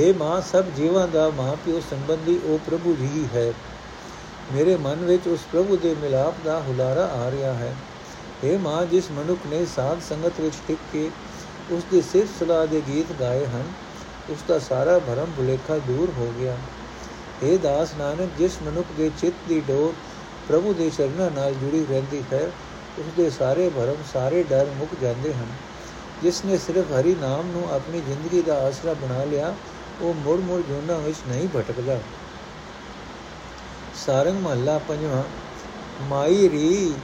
हे 0.00 0.16
ਮਾਂ, 0.16 0.40
ਸਭ 0.40 0.64
ਜੀਵਾਂ 0.64 1.08
ਦਾ 1.08 1.30
ਮਾਪਿਓ 1.30 1.80
ਸੰਬੰਧੀ 1.80 2.40
ਉਹ 2.44 2.58
ਪ੍ਰਭੂ 2.58 2.96
ਜੀ 3.00 3.28
ਹੈ। 3.34 3.52
ਮੇਰੇ 4.52 4.76
ਮਨ 4.76 4.94
ਵਿੱਚ 4.94 5.28
ਉਸ 5.28 5.40
ਪ੍ਰਭੂ 5.52 5.76
ਦੇ 5.76 5.94
ਮਿਲਾਪ 5.94 6.34
ਦਾ 6.44 6.60
ਹੁਲਾਰਾ 6.60 7.04
ਆ 7.06 7.30
ਰਿਹਾ 7.30 7.52
ਹੈ। 7.54 7.74
हे 8.44 8.58
ਮਾਂ, 8.58 8.86
ਜਿਸ 8.86 9.10
ਮਨੁੱਖ 9.10 9.40
ਨੇ 9.46 9.66
ਸਾਧ 9.66 10.00
ਸੰਗਤ 10.00 10.40
ਵਿੱਚ 10.40 10.54
ਟਿਕ 10.68 10.78
ਕੇ 10.92 11.10
ਉਸ 11.70 11.84
ਦੀ 11.90 12.02
ਸਿਰਫ 12.02 12.28
ਸਲਾਹ 12.38 12.66
ਦੇ 12.66 12.82
ਗੀਤ 12.88 13.12
ਗਾਏ 13.20 13.46
ਹਨ 13.46 13.64
ਉਸ 14.30 14.38
ਦਾ 14.48 14.58
ਸਾਰਾ 14.58 14.98
ਭਰਮ 14.98 15.30
ਭੁਲੇਖਾ 15.36 15.78
ਦੂਰ 15.78 16.12
ਹੋ 16.16 16.32
ਗਿਆ। 16.38 16.56
हे 17.44 17.58
ਦਾਸ 17.58 17.94
ਨਾਨਕ, 17.98 18.28
ਜਿਸ 18.38 18.62
ਮਨੁੱਖ 18.62 18.86
ਦੇ 18.96 19.10
ਚਿੱਤ 19.18 19.34
ਦੀ 19.48 19.60
ਡੋਰ 19.60 19.94
ਪ੍ਰਭੂ 20.48 20.72
ਦੇ 20.74 20.90
ਚਰਨਾਂ 20.90 21.30
ਨਾਲ 21.30 21.54
ਜੁੜੀ 21.54 21.86
ਰਹਿੰਦੀ 21.90 22.22
ਹੈ, 22.32 22.50
ਉਸ 22.98 23.04
ਦੇ 23.16 23.30
ਸਾਰੇ 23.30 23.68
ਭਰਮ, 23.68 23.96
ਸਾਰੇ 24.12 24.42
ਡਰ 24.42 24.66
ਮੁੱਕ 24.78 24.90
ਜਾਂਦੇ 25.02 25.34
ਹਨ। 25.34 25.46
ਜਿਸ 26.22 26.44
ਨੇ 26.44 26.58
ਸਿਰਫ 26.58 26.92
ਹਰੀ 26.92 27.14
ਨਾਮ 27.14 27.46
ਨੂੰ 27.46 27.74
ਆਪਣੀ 27.74 28.00
ਜ਼ਿੰਦਗੀ 28.00 28.42
ਦਾ 28.42 28.58
ਆਸਰਾ 28.66 28.94
ਬਣਾ 28.94 29.24
ਲਿਆ, 29.24 29.54
ਉਹ 30.00 30.14
ਮੁੜ 30.14 30.40
ਮੁੜ 30.40 30.60
ਜੋਨਾ 30.62 30.96
ਵਿੱਚ 30.96 31.18
ਨਹੀਂ 31.28 31.48
ਭਟਕਦਾ। 31.48 32.00
ਸਾਰੰਗ 34.06 34.40
ਮਹੱਲਾ 34.40 34.78
ਪੰਜਵਾਂ, 34.78 35.22
ਮਾਈ 36.02 36.48
ਰੀ 36.48 36.94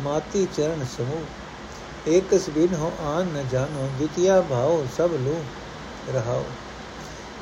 ਮਾਤੀ 0.00 0.46
ਚਰਨ 0.56 0.86
ਸਮੂਹ, 0.96 2.08
ਏਕਸ 2.08 2.50
ਬਿਨ 2.50 2.74
ਹੋ 2.74 2.92
ਆਨ 3.00 3.26
ਨ 3.26 3.44
ਜਾਣੋ, 3.52 3.88
ਦੁਤੀਆ 3.98 4.40
ਭਾਉ 4.40 4.86
ਸਭ 4.96 5.10
ਲੂ 5.12 5.44
ਰਹਾਓ 6.14 6.44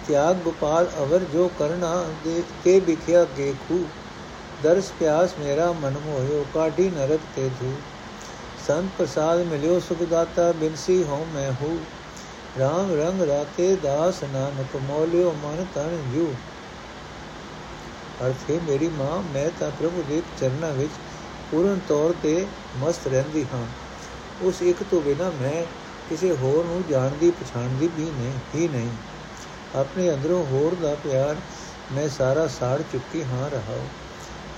ਤਿਆਗ 0.06 0.36
ਗੋਪਾਲ 0.36 0.90
ਅਵਰ 0.98 1.24
ਜੋ 1.24 1.48
ਕਰਨਾ 1.48 1.92
ਦੇ 2.24 2.42
ਕੇ 2.64 2.78
ਵਿਖਿਆ 2.80 3.24
ਕੇ 3.24 3.52
ਖੂ 3.60 3.84
ਦਰਸ 4.60 4.90
ਪਿਆਸ 4.92 5.38
ਮੇਰਾ 5.38 5.72
ਮਨ 5.72 5.98
ਮੋਹਿਓ, 5.98 6.44
ਕਾਢੀ 6.44 6.88
ਨਰਕ 6.90 7.20
ਤੇ 7.34 7.48
ਧੂ। 7.50 7.74
ਸੰਤ 8.58 8.90
ਪ੍ਰਸਾਦ 8.98 9.40
ਮਿਲਿਓ 9.46 9.78
ਸੁਖ 9.80 10.02
ਦਾਤਾ 10.02 10.52
ਬਿਨਸੀ 10.52 11.02
ਹਉ 11.04 11.24
ਮੈਂ 11.24 11.52
ਹੂ। 11.52 11.78
ਰਾਮ 12.58 12.92
ਰੰਗ 12.92 13.20
ਰਾਤੇ 13.22 13.74
ਦਾਸ 13.76 14.22
ਨਾਨਕ, 14.24 14.76
ਮੋਲਿਓ 14.76 15.32
ਮਨ 15.32 15.64
ਤਨ 15.74 16.10
ਜੂ। 16.10 16.34
ਅਰਥੇ 18.20 18.58
ਮੇਰੀ 18.58 18.88
ਮਾਂ, 18.88 19.22
ਮੈਂ 19.22 19.50
ਤਾਂ 19.50 19.70
ਪ੍ਰਭੂ 19.70 20.02
ਦੇ 20.02 20.22
ਚਰਨਾਂ 20.36 20.72
ਵਿੱਚ 20.72 20.92
ਪੂਰਨ 21.50 21.78
ਤੌਰ 21.78 22.12
ਤੇ 22.12 22.46
ਮਸਤ 22.76 23.06
ਰਹਿੰਦੀ 23.06 23.44
ਹਾਂ। 23.52 23.66
ਉਸ 24.40 24.62
ਇੱਕ 24.62 24.82
ਤੋਂ 24.82 25.00
ਬਿਨਾ 25.02 25.30
ਮੈਂ 25.30 25.64
ਕਿਸੇ 26.08 26.32
ਹੋਰ 26.32 26.64
ਨੂੰ 26.64 26.82
ਜਾਣਦੀ, 26.86 27.30
ਪਛਾਣਦੀ 27.30 27.88
ਵੀ 27.88 28.10
ਨਹੀਂ, 28.10 28.38
ਹੀ 28.54 28.68
ਨਹੀਂ। 28.68 28.90
ਆਪਣੇ 29.74 30.10
ਅੰਦਰੋਂ 30.10 30.44
ਹੋਰ 30.44 30.74
ਦਾ 30.74 30.94
ਪਿਆਰ 30.94 31.36
ਮੈਂ 31.92 32.08
ਸਾਰਾ 32.08 32.46
ਸਾੜ 32.46 32.82
ਚੁੱਕੀ 32.82 33.22
ਹਾਂ 33.22 33.50
ਰਹਾ 33.50 33.78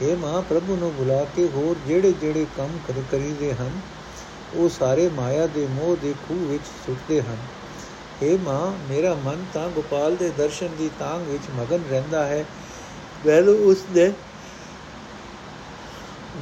ਇਹ 0.02 0.16
ਮਾਂ 0.16 0.42
ਪ੍ਰਭੂ 0.42 0.76
ਨੂੰ 0.76 0.92
ਬੁਲਾ 0.92 1.24
ਕੇ 1.36 1.48
ਹੋਰ 1.48 1.76
ਜਿਹੜੇ 1.88 2.12
ਜਿਹੜੇ 2.12 2.46
ਕੰਮ 2.56 2.78
ਕਰ, 2.88 3.02
ਕਰੀਦੇ 3.12 3.52
ਹਨ, 3.52 3.70
ਉਹ 4.56 4.68
ਸਾਰੇ 4.68 5.08
ਮਾਇਆ 5.08 5.46
ਦੇ 5.46 5.66
ਮੋਹ 5.66 5.96
ਦੇ 5.96 6.14
ਖੂਹ 6.28 6.48
ਵਿੱਚ 6.48 6.62
ਸੁੱਟਦੇ 6.86 7.20
ਹਨ। 7.20 7.36
हे 8.22 8.38
ਮਾਂ, 8.38 8.72
ਮੇਰਾ 8.88 9.14
ਮਨ 9.14 9.44
ਤਾਂ 9.54 9.68
ਗੋਪਾਲ 9.68 10.16
ਦੇ 10.16 10.30
ਦਰਸ਼ਨ 10.30 10.68
ਦੀ 10.78 10.90
ਤਾਂਗ 10.98 11.22
ਵਿੱਚ 11.22 11.42
ਮਗਨ 11.58 11.80
ਰਹਿੰਦਾ 11.90 12.24
ਹੈ। 12.26 12.44
ਮੈਨੂੰ 13.26 13.54
ਉਸ 13.54 13.84
ਨੇ, 13.96 14.12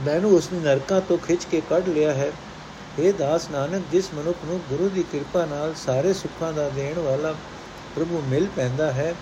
ਮੈਨੂੰ 0.04 0.30
ਉਸ 0.30 0.52
ਨੇ 0.52 0.58
ਨਰਕਾਂ 0.58 1.00
ਤੋਂ 1.00 1.18
ਖਿੱਚ 1.18 1.44
ਕੇ 1.44 1.60
ਕੱਢ 1.60 1.88
ਲਿਆ 1.88 2.12
ਹੈ। 2.12 2.32
ਇਹ 2.98 3.12
ਦਾਸ 3.12 3.50
ਨਾਨਕ, 3.50 3.82
ਜਿਸ 3.90 4.12
ਮਨੁੱਖ 4.14 4.44
ਨੂੰ 4.44 4.58
ਗੁਰੂ 4.68 4.88
ਦੀ 4.88 5.02
ਕਿਰਪਾ 5.02 5.44
ਨਾਲ 5.46 5.74
ਸਾਰੇ 5.74 6.12
ਸੁੱਖਾਂ 6.12 6.52
ਦਾ 6.52 6.68
ਦੇਣ 6.68 6.98
ਵਾਲਾ 6.98 7.34
ਪ੍ਰਭੂ 7.96 8.22
ਮਿਲ 8.28 8.46
ਪੈਂਦਾ 8.56 8.92
ਹੈ 8.92 9.14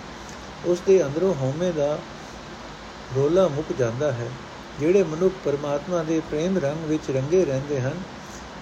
ਉਸ 0.65 0.81
ਦੇ 0.87 1.03
ਅੰਦਰੋਂ 1.05 1.33
ਹਉਮੈ 1.33 1.71
ਦਾ 1.71 1.97
ਰੋਲਾ 3.15 3.47
ਮੁੱਕ 3.47 3.73
ਜਾਂਦਾ 3.79 4.11
ਹੈ। 4.11 4.29
ਜਿਹੜੇ 4.79 5.03
ਮਨੁੱਖ 5.03 5.35
ਪਰਮਾਤਮਾ 5.45 6.03
ਦੇ 6.03 6.19
ਪ੍ਰੇਮ 6.19 6.57
ਰੰਗ 6.57 6.85
ਵਿੱਚ 6.85 7.11
ਰੰਗੇ 7.11 7.45
ਰਹਿੰਦੇ 7.45 7.81
ਹਨ, 7.81 7.97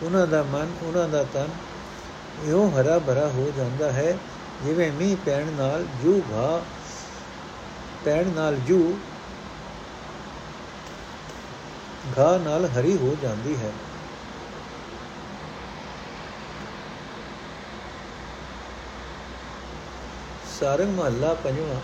ਉਹਨਾਂ 0.03 0.27
ਦਾ 0.27 0.43
ਮਨ, 0.43 0.67
ਉਹਨਾਂ 0.83 1.07
ਦਾ 1.07 1.23
ਤਨ 1.23 1.47
ਇਉਂ 2.45 2.71
ਹਰਾ 2.71 2.99
ਭਰਾ 2.99 3.27
ਹੋ 3.27 3.51
ਜਾਂਦਾ 3.57 3.91
ਹੈ, 3.91 4.17
ਜਿਵੇਂ 4.65 4.91
ਮੀਂਹ 4.91 5.15
ਪੈਣ 5.25 5.45
ਨਾਲ 5.57 5.85
ਜੂ 6.03 6.21
ਘਾ 6.31 6.61
ਪੈਣ 8.05 8.27
ਨਾਲ 8.27 8.55
ਜੂ 8.55 8.97
ਘਾ 12.19 12.37
ਨਾਲ 12.37 12.65
ਹਰੀ 12.65 12.97
ਹੋ 12.97 13.15
ਜਾਂਦੀ 13.21 13.55
ਹੈ। 13.57 13.71
ਸਾਰੰਗ 20.59 20.95
ਮਹੱਲਾ 20.95 21.33
ਪੰਜਵਾਂ 21.33 21.79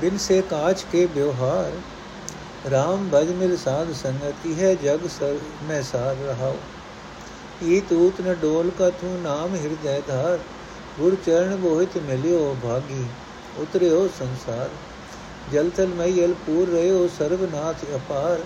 ਬਿਨ 0.00 0.16
ਸੇ 0.18 0.40
ਕਾਜ 0.50 0.82
ਕੇ 0.92 1.04
ਵਿਵਹਾਰ 1.06 1.72
RAM 2.66 3.08
ਭਜ 3.12 3.30
ਮਿਲ 3.32 3.56
ਸਾਧ 3.56 3.92
ਸੰਗਤ 3.92 4.46
ਇਹ 4.46 4.76
ਜਗ 4.76 5.06
ਸਰ 5.10 5.38
ਮੈਂ 5.68 5.82
ਸਾਰ 5.82 6.16
ਰਹਾਉ 6.18 6.56
ਈ 7.64 7.80
ਤੂਤ 7.88 8.20
ਨ 8.20 8.34
ਡੋਲ 8.42 8.70
ਕਾ 8.78 8.88
ਤੂੰ 9.00 9.18
ਨਾਮ 9.20 9.54
ਹਿਰਦੈ 9.54 10.00
ਧਾਰ 10.06 10.38
ਗੁਰ 10.98 11.16
ਚਰਨ 11.26 11.56
ਬੋਹਿਤ 11.56 11.96
ਮਿਲਿਓ 12.00 12.54
ਭਾਗੀ 12.62 13.04
ਉਤਰਿਓ 13.58 14.06
ਸੰਸਾਰ 14.18 14.68
ਜਲ 15.52 15.70
ਤਲ 15.70 15.94
ਮਈ 15.94 16.24
ਅਲ 16.24 16.34
ਪੂਰ 16.46 16.68
ਰਿਓ 16.68 17.06
ਸਰਬਨਾਥ 17.08 17.84
ਅਪਾਰ 17.96 18.40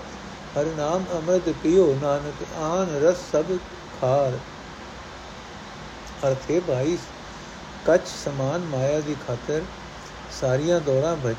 ਹਰ 0.56 0.66
ਨਾਮ 0.76 1.04
ਅਮਰਤ 1.18 1.48
ਪਿਓ 1.62 1.94
ਨਾਨਕ 2.02 2.44
ਆਨ 2.60 2.94
ਰਸ 3.02 3.30
ਸਭ 3.32 3.56
ਖਾਰ 4.00 4.38
ਅਰਥੇ 6.26 6.60
ਭਾਈ 6.60 6.96
ਕੱਚ 7.86 8.08
ਸਮਾਨ 8.24 8.60
ਮਾਇਆ 8.60 9.00
ਦੀ 9.00 9.16
ਖਾਤਰ 9.26 9.62
ਸਾਰੀਆਂ 10.40 10.80
ਦੌੜਾਂ 10.80 11.16
ਭਜ 11.16 11.34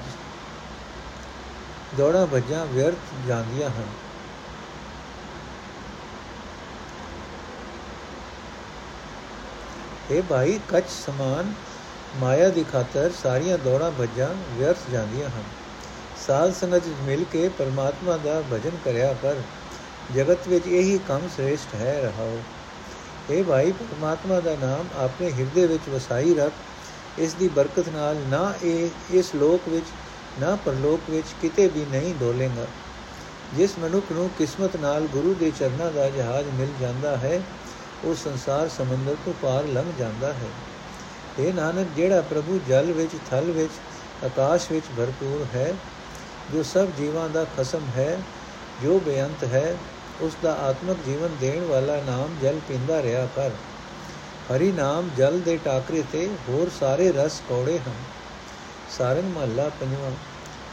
ਦੌੜਾਂ 1.98 2.28
ਭਜਾਂ 2.28 2.66
ਵਿਅਰਥ 2.66 3.28
ਜਾਂਦੀਆਂ 3.28 3.70
ਹਨ। 3.70 3.88
ਇਹ 10.12 10.24
ਭਾਈ 10.24 10.60
ਕੱਚ 10.70 10.90
ਸਮਾਨ 10.90 11.54
ਮਾਇਆ 12.18 12.50
ਦੀ 12.50 12.64
ਖਾਤਰ 12.64 13.12
ਸਾਰੀਆਂ 13.24 13.58
ਦੌੜਾਂ 13.58 13.92
ਭਜਾਂ 13.92 14.30
ਵਿਅਰਥ 14.58 14.90
ਜਾਂਦੀਆਂ 14.92 15.30
ਹਨ। 15.30 15.44
ਸਾਧ 16.28 16.54
ਸੰਗਤ 16.54 16.88
ਵਿੱਚ 16.88 17.02
ਮਿਲ 17.02 17.24
ਕੇ 17.32 17.50
ਪਰਮਾਤਮਾ 17.50 18.18
ਦਾ 18.18 18.44
ਭਜਨ 18.54 18.78
ਕਰਿਆ 18.86 19.14
ਕਰ। 19.14 19.36
ਜਗਤ 20.16 20.48
ਵਿੱਚ 20.48 20.68
ਇਹੀ 20.68 20.98
ਕੰਮ 20.98 21.28
ਸ੍ਰੇਸ਼ਟ 21.28 21.76
ਹੈ, 21.76 22.02
ਰਹਾਓ। 22.02 22.40
ਇਹ 23.30 23.44
ਭਾਈ, 23.44 23.72
ਪਰਮਾਤਮਾ 23.72 24.40
ਦਾ 24.40 24.56
ਨਾਮ 24.62 24.86
ਆਪਣੇ 24.98 25.32
ਹਿਰਦੇ 25.32 25.68
ਵਿੱਚ 25.68 25.90
ਵਸਾਈ 25.90 26.34
ਰੱਖ। 26.34 26.54
ਇਸ 27.20 27.34
ਦੀ 27.34 27.48
ਬਰਕਤ 27.48 27.90
ਨਾਲ 27.90 28.16
ਨਾ 28.16 28.54
ਇਹ, 28.64 28.90
ਇਸ 29.12 29.36
ਲੋਕ 29.36 29.70
ਵਿੱਚ, 29.70 29.86
ਨਾ 30.40 30.58
ਪਰਲੋਕ 30.66 31.10
ਵਿੱਚ 31.10 31.28
ਕਿਤੇ 31.42 31.68
ਵੀ 31.68 31.86
ਨਹੀਂ 31.92 32.16
ਡੋਲੇਗਾ। 32.16 32.66
ਜਿਸ 33.54 33.80
ਮਨੁੱਖ 33.80 34.06
ਨੂੰ 34.12 34.30
ਕਿਸਮਤ 34.38 34.76
ਨਾਲ 34.76 35.08
ਗੁਰੂ 35.08 35.34
ਦੇ 35.34 35.52
ਚਰਨਾਂ 35.60 35.92
ਦਾ 35.92 36.10
ਜਹਾਜ਼ 36.10 36.48
ਮਿਲ 36.48 36.68
ਜਾਂਦਾ 36.82 37.18
ਹੈ, 37.18 37.42
ਉਹ 38.06 38.16
ਸੰਸਾਰ 38.16 38.70
ਸਮੁੰਦਰ 38.70 39.16
ਤੋਂ 39.26 39.34
ਪਾਰ 39.42 39.64
ਲੰਘ 39.64 39.92
ਜਾਂਦਾ 40.00 40.34
ਹੈ। 40.34 40.50
ਇਹ 41.40 41.54
ਨਾਨਕ, 41.54 41.88
ਜਿਹੜਾ 41.96 42.22
ਪ੍ਰਭੂ 42.22 42.60
ਜਲ 42.68 42.92
ਵਿੱਚ, 42.92 43.12
ਥਲ 43.32 43.52
ਵਿੱਚ, 43.52 43.72
ਆਕਾਸ਼ 44.26 44.72
ਵਿੱਚ 44.72 44.86
ਭਰਪੂਰ 44.98 45.46
ਹੈ, 45.56 45.74
ਜੋ 46.54 46.64
ਸਭ 46.64 46.88
ਜੀਵਾਂ 46.98 47.30
ਦਾ 47.30 47.46
ਖਸਮ 47.58 47.82
ਹੈ, 47.98 48.20
ਜੋ 48.84 49.00
ਬੇਅੰਤ 49.00 49.44
ਹੈ 49.44 49.76
ਉਸ 50.22 50.34
ਦਾ 50.44 50.54
ਆਤਮਿਕ 50.54 50.98
ਜੀਵਨ 51.06 51.30
ਦੇਣ 51.42 51.64
ਵਾਲਾ 51.64 52.02
ਨਾਮ 52.08 52.38
ਜਲ 52.42 52.60
ਪੀਂਦਾ 52.68 53.02
ਰਿਹਾ 53.02 53.28
ਕਰ 53.36 53.52
ਹਰੀ 54.52 54.72
ਨਾਮ 54.72 55.10
ਜਲ 55.18 55.40
ਦੇ 55.40 55.58
ਟਾਕਰੇ 55.58 56.04
ਤੇ 56.12 56.30
ਹੋਰ 56.50 56.70
ਸਾਰੇ 56.80 57.12
ਰਸ 57.12 57.42
ਕੌੜੇ 57.50 57.78
ਹਨ। 57.78 57.94
ਸਾਰੰਗ 58.98 59.38
ਮਹੱਲਾ 59.38 59.70
ਪੰਜਵਾਂ, 59.70 60.12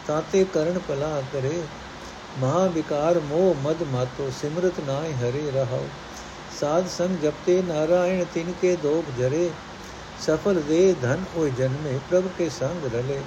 ਤਾਤੇ 0.07 0.45
ਕਰਨ 0.55 0.79
ਭਲਾ 0.89 1.23
ਕਰੇ 1.33 1.63
ਮਹਾ 2.39 2.67
ਵਿਕਾਰ 2.67 3.21
ਮੋਹ 3.21 3.55
ਮਦ 3.63 3.83
ਮਾਤੋ, 3.83 4.31
ਸਿਮਰਤ 4.43 4.81
ਨਾਇ 4.89 5.13
ਹਰੇ 5.13 5.51
ਰਹਾਉ। 5.51 5.87
ਸਾਧ 6.61 6.89
ਸੰਗ 6.89 7.17
ਜਪਤੇ 7.23 7.63
ਨਾਰਾਇਣ, 7.63 8.25
ਤਿਨ 8.35 8.53
ਕੇ 8.63 8.77
ਦੋਖ 8.77 9.05
ਜਰੇ, 9.19 9.51
ਸਫਲ 10.21 10.63
ਦੇ 10.69 10.95
ਧਨ 11.03 11.25
ਹੋਇ 11.37 11.51
ਜਨਮੇ, 11.51 11.99
ਪ੍ਰਭ 12.11 12.25
ਕੇ 12.39 12.49
ਸੰਗ 12.49 12.95
ਰਲੇ। 12.95 13.21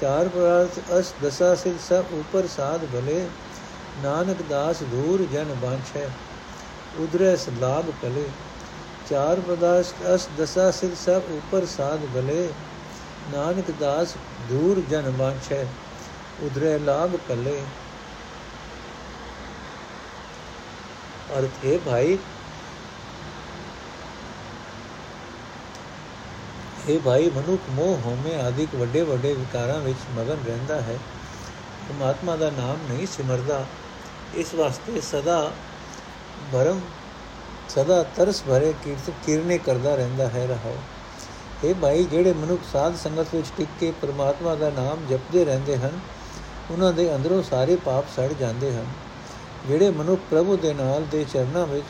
ਚਾਰ 0.00 0.28
ਪ੍ਰਾਰਥ 0.28 0.78
ਅਸ 0.98 1.12
ਦਸਾ 1.22 1.54
ਸਿਧ 1.54 1.74
ਸਭ 1.88 2.04
ਉਪਰ 2.12 2.46
ਸਾਧ 2.46 2.80
ਭਲੇ 2.84 3.26
ਨਾਨਕ 3.96 4.42
ਦਾਸ 4.42 4.82
ਧੂਰ 4.82 5.22
ਜਨ 5.22 5.54
ਬਾਂਛੈ 5.54 6.08
ਉਦਰੈ 7.00 7.34
ਸਲਾਗ 7.36 7.90
ਭਲੇ, 8.02 8.24
ਚਾਰ 9.06 9.40
ਪਦਾਸ 9.40 9.92
ਅਸ 10.14 10.28
ਦਸਾ 10.38 10.70
ਸਿਧ 10.70 10.94
ਸਭ 10.94 11.30
ਉਪਰ 11.30 11.66
ਸਾਧ 11.66 12.06
ਭਲੇ 12.14 12.52
ਨਾਨਕ 13.32 13.70
ਦਾਸ 13.70 14.14
ਧੂਰ 14.48 14.80
ਜਨ 14.80 15.10
ਬਾਂਛੈ 15.10 15.66
ਉਦਰੈ 16.42 16.78
ਲਾਗ 16.78 17.16
ਭਲੇ। 17.28 17.64
ਅਰਥ 21.38 21.64
ਹੈ 21.64 21.78
ਭਾਈ, 21.78 22.18
ਇਹ 26.88 26.98
ਭਾਈ 27.00 27.28
ਮਨੁੱਖ 27.30 27.68
ਮੋਹ 27.70 27.96
ਹਉਮੈ 27.96 28.34
ਆਦਿਕ 28.38 28.74
ਵੱਡੇ 28.74 29.02
ਵੱਡੇ 29.02 29.34
ਵਿਕਾਰਾਂ 29.34 29.80
ਵਿੱਚ 29.80 29.98
ਮਗਨ 30.16 30.44
ਰਹਿੰਦਾ 30.46 30.80
ਹੈ। 30.80 30.98
ਪਰਮਾਤਮਾ 31.88 32.36
ਦਾ 32.36 32.50
ਨਾਮ 32.50 32.78
ਨਹੀਂ 32.88 33.06
ਸਿਮਰਦਾ। 33.06 33.64
ਇਸ 34.36 34.54
ਵਾਸਤੇ 34.54 35.00
ਸਦਾ 35.00 35.52
ਭਰਮ, 36.52 36.80
ਸਦਾ 37.68 38.02
ਤਰਸ 38.02 38.42
ਭਰੇ 38.48 38.74
ਕੀਰਤ, 38.84 39.12
ਕਿਰਨੇ 39.26 39.58
ਕਰਦਾ 39.58 39.94
ਰਹਿੰਦਾ 39.94 40.28
ਹੈ 40.28 40.46
ਰਹਾਓ 40.46 40.76
ਇਹ 41.64 41.74
ਭਾਈ, 41.74 42.04
ਜਿਹੜੇ 42.04 42.32
ਮਨੁੱਖ 42.32 42.60
ਸਾਧ 42.72 42.96
ਸੰਗਤ 42.96 43.34
ਵਿੱਚ 43.34 43.46
ਟਿਕ 43.56 43.68
ਕੇ 43.80 43.92
ਪਰਮਾਤਮਾ 44.02 44.54
ਦਾ 44.54 44.70
ਨਾਮ 44.70 45.06
ਜਪਦੇ 45.10 45.44
ਰਹਿੰਦੇ 45.44 45.76
ਹਨ, 45.76 46.00
ਉਹਨਾਂ 46.70 46.92
ਦੇ 46.92 47.14
ਅੰਦਰੋਂ 47.14 47.42
ਸਾਰੇ 47.42 47.76
ਪਾਪ 47.76 48.04
ਸੜ 48.16 48.32
ਜਾਂਦੇ 48.32 48.72
ਹਨ। 48.72 48.86
ਜਿਹੜੇ 49.68 49.90
ਮਨੁੱਖ 49.90 50.20
ਪ੍ਰਭੂ 50.30 50.56
ਦੇ 50.56 50.74
ਨਾਲ 50.74 51.04
ਦੇ 51.10 51.24
ਚਰਨਾਂ 51.32 51.66
ਵਿੱਚ 51.66 51.86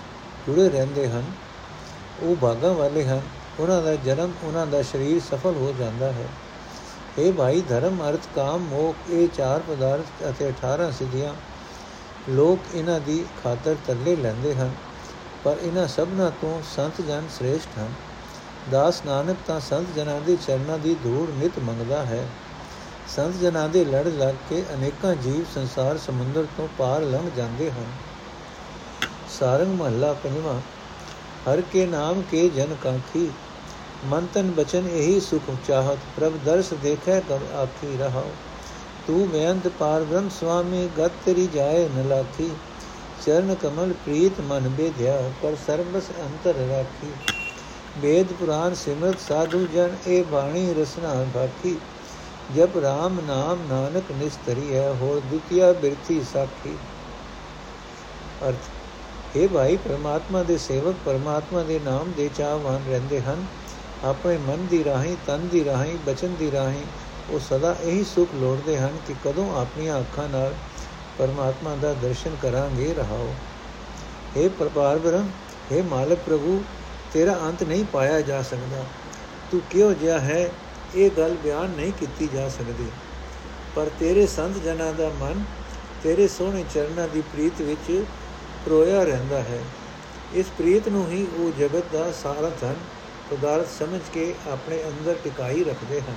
ਜੁੜੇ 0.46 0.68
ਰਹਿੰਦੇ 0.68 1.08
ਹਨ, 1.08 1.24
ਉਹ 2.22 2.36
ਭਾਗਾਂ 2.36 2.74
ਵਾਲੇ 2.74 3.04
ਹਨ। 3.04 3.20
ਉਹਨਾਂ 3.60 3.82
ਦਾ 3.82 3.94
ਜਨਮ, 3.94 4.32
ਉਹਨਾਂ 4.44 4.66
ਦਾ 4.66 4.82
ਸਰੀਰ 4.82 5.20
ਸਫਲ 5.20 5.54
ਹੋ 5.54 5.74
ਜਾਂਦਾ 5.78 6.12
ਹੈ। 6.12 6.26
ਇਹ 7.18 7.32
ਭਾਈ, 7.32 7.60
ਧਰਮ, 7.60 8.10
ਅਰਥ, 8.10 8.20
ਕਾਮ 8.34 8.60
ਮੋਖ 8.60 9.10
ਇਹ 9.10 9.28
ਚਾਰ 9.28 9.60
ਪਦਾਰਥ 9.60 10.30
ਅਤੇ 10.30 10.48
18 10.48 10.90
ਸਿੱਧੀਆਂ 10.90 11.34
ਲੋਕ 12.30 12.74
ਇਹਨਾਂ 12.74 13.00
ਦੀ 13.00 13.24
ਖਾਤਰ 13.44 13.76
ਤਰਲੇ 13.86 14.16
ਲੈਂਦੇ 14.16 14.54
ਹਨ, 14.54 14.70
ਪਰ 15.44 15.56
ਇਹਨਾਂ 15.62 15.86
ਸਭਨਾਂ 15.88 16.30
ਤੋਂ 16.30 16.60
ਸੰਤ 16.76 17.00
ਜਨ 17.00 17.22
ਸ੍ਰੇਸ਼ਟ 17.36 17.78
ਹਨ। 17.78 17.92
ਦਾਸ 18.70 19.02
ਨਾਨਕ 19.06 19.36
ਤਾਂ 19.46 19.60
ਸੰਤ 19.60 19.94
ਜਨਾਂ 19.96 20.20
ਦੇ 20.20 20.36
ਚਰਨਾਂ 20.46 20.78
ਦੀ 20.78 20.94
ਧੂੜ 20.94 21.28
ਨਿਤ 21.30 21.58
ਮੰਗਦਾ 21.58 22.04
ਹੈ। 22.04 22.26
ਸੰਤ 23.08 23.36
ਜਨਾਂ 23.36 23.68
ਦੇ 23.68 23.84
ਲੜ 23.84 24.06
ਲੱਗ 24.08 24.34
ਕੇ 24.50 24.62
ਅਨੇਕਾਂ 24.74 25.14
ਜੀਵ 25.14 25.44
ਸੰਸਾਰ 25.54 25.98
ਸਮੁੰਦਰ 25.98 26.46
ਤੋਂ 26.56 26.68
ਪਾਰ 26.78 27.00
ਲੰਘ 27.00 27.30
ਜਾਂਦੇ 27.36 27.70
ਹਨ। 27.70 27.86
ਸਾਰੰਗ 29.38 29.74
ਮਹੱਲਾ 29.80 30.12
ਪੰਜਵਾਂ, 30.12 30.60
ਹਰ 31.48 31.60
ਕੇ 31.60 31.86
ਨਾਮ 31.86 32.22
ਕੇ 32.22 32.48
ਜਨ 32.48 32.74
ਕਾਖੀ 32.82 33.30
ਮਨ 34.04 34.26
ਤਨ 34.34 34.50
ਬਚਨ 34.50 34.88
ਇਹੀ 34.88 35.20
ਸੁਖ 35.20 35.50
ਚਾਹਤ, 35.66 35.98
ਪ੍ਰਭ 36.16 36.38
ਦਰਸ 36.44 36.72
ਦੇਖੈ 36.72 37.20
ਕਬ 37.20 37.52
ਆਖੀ 37.54 37.96
ਰਹਾਓ 37.98 38.30
ਤੂੰ 39.06 39.28
ਬੇਅੰਤ 39.28 39.68
ਪਾਰ 39.68 40.04
ਬ੍ਰਹਮ 40.04 40.28
ਸੁਆਮੀ 40.28 40.88
ਗਤ 40.98 41.12
ਤੇਰੀ 41.26 41.46
ਜਾਏ 41.46 41.88
ਨ 41.88 42.08
ਲਾਖੀ 42.08 42.50
ਚਰਨ 43.26 43.54
ਕਮਲ 43.54 43.92
ਪ੍ਰੀਤ 43.92 44.40
ਮਨ 44.40 44.68
ਬੇਧਿਆ, 44.68 45.30
ਪਰ 45.42 45.56
ਸਰਬਸ 45.66 46.10
ਅੰਤਰ 46.20 46.54
ਰਾਖੀ। 46.54 47.12
ਵੇਦ 48.00 48.32
ਪੁਰਾਨ 48.32 48.74
ਸਿਮਰਤ 48.74 49.20
ਸਾਧੂ 49.28 49.66
ਜਨ, 49.74 49.96
ਇਹ 50.06 50.24
ਬਾਣੀ 50.24 50.74
ਰਸਨਾ 50.74 51.14
ਬਾਕੀ। 51.34 51.76
ਜਬ 52.56 52.76
RAM 52.76 53.20
ਨਾਮ 53.28 53.58
ਨਾਨਕ 53.70 54.12
ਨਿਸਤਰੀ 54.12 54.74
ਹੈ 54.74 54.92
ਹੋਰ 55.00 55.20
ਦੁਤੀਆ 55.20 55.72
ਬਿਰਤੀ 55.72 56.20
ਸਾਖੀ। 56.32 56.74
ਅਰਥ 58.48 59.36
ਇਹ 59.36 59.48
ਭਾਈ, 59.48 59.76
ਪਰਮਾਤਮਾ 59.76 60.42
ਦੇ 60.42 60.58
ਸੇਵਕ, 60.58 60.94
ਪਰਮਾਤਮਾ 61.04 61.62
ਦੇ 61.62 61.80
ਨਾਮ 61.84 62.12
ਦੇ 62.16 62.30
ਚਾਹਵਾਨ 62.36 62.80
ਰਹਿੰਦੇ 62.88 63.20
ਹਨ। 63.20 63.44
ਆਪਣੇ 64.04 64.38
ਮਨ 64.38 64.66
ਦੀ 64.70 64.84
ਰਾਹੀਂ, 64.84 65.16
ਤਨ 65.26 65.48
ਦੀ 65.48 65.64
ਰਾਹੀਂ, 65.64 65.96
ਬਚਨ 66.06 66.34
ਦੀ 66.38 66.50
ਰਾਹੀਂ 66.50 66.82
ਉਹ 67.30 67.40
ਸਦਾ 67.40 67.76
ਇਹੀ 67.82 68.04
ਸੁਖ 68.04 68.28
ਲੋੜਦੇ 68.34 68.78
ਹਨ 68.78 68.98
ਕਿ 69.06 69.14
ਕਦੋਂ 69.24 69.60
ਆਪਣੀਆਂ 69.60 70.00
ਅੱਖਾਂ 70.00 70.28
ਨਾਲ 70.28 70.54
ਪਰਮਾਤਮਾ 71.18 71.76
ਦਾ 71.76 71.92
ਦਰਸ਼ਨ 71.92 72.36
ਕਰਾਂਗੇ 72.42 72.94
ਰਹਾਓ। 72.94 73.34
हे 74.36 74.50
ਪ੍ਰਭਾਰ 74.50 74.98
ਬ੍ਰਹਮ 74.98 75.30
हे 75.72 75.84
ਮਾਲਕ 75.84 76.18
ਪ੍ਰਭੂ, 76.18 76.64
ਤੇਰਾ 77.12 77.38
ਅੰਤ 77.42 77.62
ਨਹੀਂ 77.62 77.84
ਪਾਇਆ 77.84 78.20
ਜਾ 78.20 78.42
ਸਕਦਾ। 78.42 78.84
ਤੂੰ 79.50 79.60
ਕਿਉਂ 79.70 79.94
ਜਿਹਾ 79.94 80.20
ਹੈ? 80.20 80.50
ਇਹ 80.94 81.10
ਗੱਲ 81.10 81.36
ਬਿਆਨ 81.42 81.70
ਨਹੀਂ 81.70 81.92
ਕੀਤੀ 81.92 82.28
ਜਾ 82.34 82.48
ਸਕਦੀ। 82.48 82.86
ਪਰ 83.76 83.90
ਤੇਰੇ 84.00 84.26
ਸੰਤ 84.26 84.56
ਜਨਾਂ 84.56 84.92
ਦਾ 84.92 85.10
ਮਨ, 85.20 85.44
ਤੇਰੇ 86.02 86.28
ਸੋਹਣੇ 86.28 86.64
ਚਰਨਾਂ 86.74 87.08
ਦੀ 87.08 87.20
ਪ੍ਰੀਤ 87.20 87.60
ਵਿੱਚ 87.60 88.04
ਪ੍ਰੋਇਆ 88.64 89.04
ਰਹਿੰਦਾ 89.04 89.38
ਹੈ। 89.38 89.60
ਇਸ 90.34 90.46
ਪ੍ਰੀਤ 90.58 90.88
ਨੂੰ 90.88 91.08
ਹੀ 91.08 91.26
ਉਹ 91.36 91.60
ਜਗਤ 91.60 91.84
ਦਾ 91.92 92.12
ਸਾਰਾ 92.12 92.50
ਧਨ 92.60 92.74
ਪਦਾਰਥ 93.30 93.66
ਸਮਝ 93.78 94.00
ਕੇ 94.12 94.34
ਆਪਣੇ 94.52 94.84
ਅੰਦਰ 94.84 95.14
ਟਿਕਾਈ 95.24 95.64
ਰੱਖਦੇ 95.64 96.00
ਹਨ। 96.00 96.14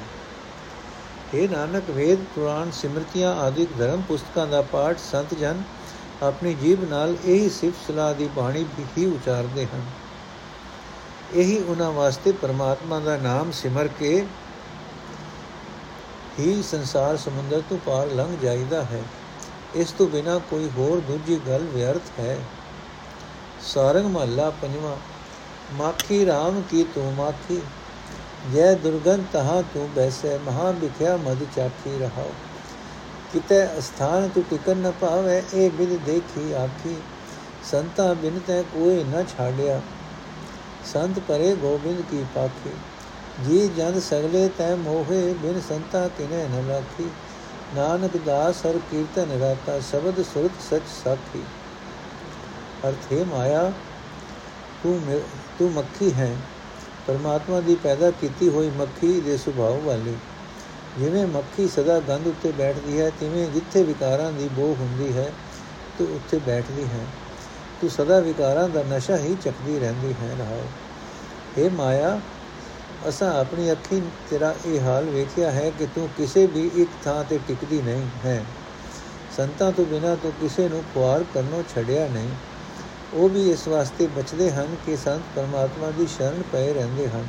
ਇਹ 1.34 1.50
ਨਾਨਕ, 1.50 1.90
ਵੇਦ, 1.90 2.20
ਪੁਰਾਣ, 2.36 2.72
ਸਿਮਰਤੀਆਂ 2.72 3.36
ਆਦਿਕ 3.36 3.70
ਧਰਮ 3.78 4.02
ਪੁਸਤਕਾਂ 4.02 4.48
ਦਾ 4.48 4.62
ਪਾਠ 4.62 4.98
ਸੰਤ 5.12 5.34
ਜਨ 5.34 5.64
ਆਪਣੀ 6.24 6.54
ਜੀਬ 6.54 6.90
ਨਾਲ 6.90 7.16
ਇਹੀ 7.26 7.50
ਸਿਫਤ 7.50 7.88
ਸਲਾਹ 7.88 8.14
ਦੀ 8.14 8.30
ਬਾਣੀ 8.36 8.66
ਹੀ 8.98 9.06
ਉਚਾਰਦੇ 9.06 9.66
ਹਨ। 9.66 9.82
ਇਹੀ 11.34 11.58
ਉਹਨਾਂ 11.58 11.92
ਵਾਸਤੇ 11.92 12.32
ਪਰਮਾਤਮਾ 12.32 13.00
ਦਾ 13.00 13.18
ਨਾਮ 13.18 13.52
ਸਿਮਰ 13.52 13.88
ਕੇ 13.88 14.26
ਹੀ 16.40 16.64
ਸੰਸਾਰ 16.64 17.18
ਸਮੁੰਦਰ 17.18 17.62
ਤੋਂ 17.70 17.78
ਪਾਰ 17.86 18.08
ਲੰਘ 18.08 18.38
ਜਾਈਦਾ 18.38 18.84
ਹੈ। 18.84 19.04
ਇਸ 19.76 19.92
ਤੋਂ 19.92 20.08
ਬਿਨਾ 20.08 20.38
ਕੋਈ 20.38 20.70
ਹੋਰ 20.78 21.00
ਦੂਜੀ 21.00 21.42
ਗੱਲ 21.48 21.64
ਵਿਅਰਥ 21.64 22.20
ਹੈ। 22.20 22.38
ਸਾਰੰਗ 23.62 24.06
ਮਹੱਲਾ 24.06 24.50
ਪੰਜਵਾਂ, 24.50 24.98
ਮਾਖੀ 25.74 26.26
RAM 26.26 26.62
ਕੀ 26.70 26.84
ਤੂੰ 26.84 27.14
ਮਾਖੀ? 27.14 27.62
ਜੈ 28.46 28.74
ਦੁਰਗਨ 28.74 29.24
ਤਹਾ 29.34 29.62
ਤੂੰ 29.74 29.88
ਬੈਸੇ 29.96 30.38
ਮਹਾ 30.38 30.70
ਵਿਖਿਆ 30.72 31.16
ਮਦ 31.18 31.44
ਚਾਖੀ 31.56 31.98
ਰਹਾਓ 32.00 32.32
ਕਿਤੇ 33.34 33.64
ਅਸਥਾਨ 33.80 34.28
ਤੂੰ 34.30 34.44
ਟਿਕਨ 34.50 34.78
ਨ 34.78 34.92
ਪਾਵੇ 34.92 35.42
ਇਹ 35.54 35.70
ਬਿਦ 35.70 35.96
ਦੇਖੀ 36.06 36.52
ਆਖੀ 36.54 36.96
ਸੰਤਾ 37.72 38.14
ਬਿਨ 38.14 38.40
ਤੈ 38.48 38.62
ਕੋਈ 38.74 39.04
ਨ 39.04 39.24
ਛਾੜਿਆ 39.28 39.80
ਸੰਤ 40.86 41.20
ਪਰੇ 41.20 41.54
ਗੋਬਿੰਦ 41.56 42.02
ਕੀ 42.12 42.24
ਪਾਖੀ 42.36 42.72
ਜੀ 43.46 43.68
ਜਨ 43.68 44.00
ਸਗਲੇ 44.00 44.48
ਤੈ 44.58 44.76
ਮੋਹੇ 44.76 45.22
ਬਿਨ 45.42 45.62
ਸੰਤਾ 45.62 46.08
ਕਿਨੇ 46.08 46.48
ਨ 46.48 46.68
ਲਾਖੀ 46.68 47.10
ਨਾਨਕ 47.76 48.18
ਦਾਸ 48.18 48.66
ਹਰ 48.66 48.78
ਕੀਰਤਨ 48.92 49.40
ਰਾਤਾ 49.42 49.80
ਸ਼ਬਦ 49.82 50.22
ਸੁਰਤ 50.24 50.62
ਸਚ 50.62 50.88
ਸਾਖੀ 51.04 51.42
ਅਰਥੇ 52.88 53.24
ਮਾਇਆ 53.26 53.72
ਤੂੰ 54.84 55.00
ਤੂੰ 55.60 55.72
ਮੱਖੀ 55.72 56.12
ਹੈ 56.14 56.36
ਪਰਮਾਤਮਾ 57.08 57.60
ਦੀ 57.60 57.76
ਪੈਦਾ 57.76 58.12
ਕੀਤੀ 58.12 58.50
ਹੋਈ 58.50 58.70
ਮੱਖੀ 58.70 59.22
ਦੇ 59.22 59.38
ਸੁਭਾਅ 59.38 59.80
ਵਾਲੀ। 59.86 60.16
ਜਿਵੇਂ 61.00 61.28
ਮੱਖੀ 61.28 61.68
ਸਦਾ 61.68 62.00
ਗੰਧ 62.00 62.28
ਉੱਤੇ 62.28 62.52
ਬੈਠਦੀ 62.52 63.00
ਹੈ, 63.02 63.10
ਤਿਵੇਂ 63.10 63.48
ਜਿੱਥੇ 63.48 63.84
ਵਿਕਾਰਾਂ 63.84 64.32
ਦੀ 64.32 64.50
ਬੋਹ 64.54 64.76
ਹੁੰਦੀ 64.76 65.18
ਹੈ, 65.18 65.34
ਤੂੰ 65.98 66.08
ਉੱਥੇ 66.08 66.40
ਬੈਠਦੀ 66.40 66.84
ਹੈ। 66.84 67.06
ਤੂੰ 67.82 67.90
ਸਦਾ 67.90 68.20
ਵਿਕਾਰਾਂ 68.20 68.70
ਦਾ 68.70 68.84
ਨਸ਼ਾ 68.84 69.18
ਹੀ 69.18 69.36
ਚੱਕਦੀ 69.44 69.80
ਰਹਿੰਦੀ 69.80 70.14
ਹੈ 70.22 70.36
ਰਹਾਓ 70.40 70.64
ਇਹ 71.58 71.70
ਮਾਇਆ, 71.70 72.20
ਅਸਾਂ 73.10 73.34
ਆਪਣੀ 73.34 73.72
ਅੱਖੀਂ 73.72 74.02
ਤੇਰਾ 74.30 74.56
ਇਹ 74.66 74.80
ਹਾਲ 74.82 75.06
ਵੇਖਿਆ 75.06 75.52
ਹੈ 75.52 75.72
ਕਿ 75.80 75.86
ਤੂੰ 75.86 76.10
ਕਿਸੇ 76.18 76.46
ਵੀ 76.46 76.72
ਇੱਕ 76.76 76.90
ਥਾਂ 77.06 77.24
ਤੇ 77.24 77.40
ਟਿਕਦੀ 77.48 77.82
ਨਹੀਂ 77.82 78.08
ਹੈ। 78.26 78.46
ਸੰਤਾਂ 79.38 79.72
ਤੋਂ 79.72 79.86
ਬਿਨਾ 79.86 80.16
ਤੂੰ 80.16 80.34
ਕਿਸੇ 80.42 80.70
ਨੂੰ 80.70 80.84
ਖੁਆਰ 80.94 81.24
ਕਰਨੋਂ 81.34 81.64
ਛੱਡਿਆ 81.76 82.08
ਨਹੀਂ। 82.08 82.30
ਉਹ 83.14 83.30
ਵੀ 83.30 83.52
ਇਸ 83.52 83.68
ਵਾਸਤੇ 83.68 84.08
ਬਚਦੇ 84.08 84.52
ਹਨ 84.52 84.76
ਕਿ 84.86 84.98
ਸੰਤ 84.98 85.22
ਪਰਮਾਤਮਾ 85.36 85.92
ਦੀ 85.98 86.08
ਸ਼ਰਨ 86.08 86.42
ਪਏ 86.52 86.74
ਰਹਿੰਦੇ 86.74 87.10
ਹਨ। 87.10 87.26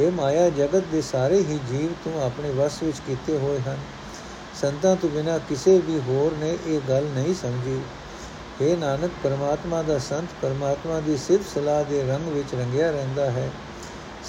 ਇਹ 0.00 0.12
ਮਾਇਆ, 0.12 0.50
ਜਗਤ 0.50 0.84
ਦੇ 0.92 1.02
ਸਾਰੇ 1.02 1.38
ਹੀ 1.38 1.58
ਜੀਵ 1.70 1.92
ਤੂੰ 2.04 2.22
ਆਪਣੇ 2.22 2.50
ਵਸ 2.50 2.82
ਵਿੱਚ 2.82 2.96
ਕੀਤੇ 3.06 3.38
ਹੋਏ 3.38 3.60
ਹਨ। 3.68 3.76
ਸੰਤਾਂ 4.60 4.96
ਤੋਂ 4.96 5.08
ਬਿਨਾ 5.08 5.38
ਕਿਸੇ 5.38 5.78
ਵੀ 5.78 6.00
ਹੋਰ 6.08 6.34
ਨੇ 6.34 6.58
ਇਹ 6.66 6.80
ਗੱਲ 6.88 7.04
ਨਹੀਂ 7.04 7.34
ਸਮਝੀ। 7.34 7.80
ਇਹ 8.60 8.76
ਨਾਨਕ, 8.76 9.10
ਪਰਮਾਤਮਾ 9.22 9.82
ਦਾ 9.82 9.98
ਸੰਤ 9.98 10.28
ਪਰਮਾਤਮਾ 10.42 11.00
ਦੀ 11.00 11.16
ਸਿਫਤ 11.16 11.54
ਸਲਾਹ 11.54 11.84
ਦੇ 11.84 12.02
ਰੰਗ 12.02 12.28
ਵਿੱਚ 12.28 12.54
ਰੰਗਿਆ 12.54 12.90
ਰਹਿੰਦਾ 12.90 13.30
ਹੈ। 13.30 13.50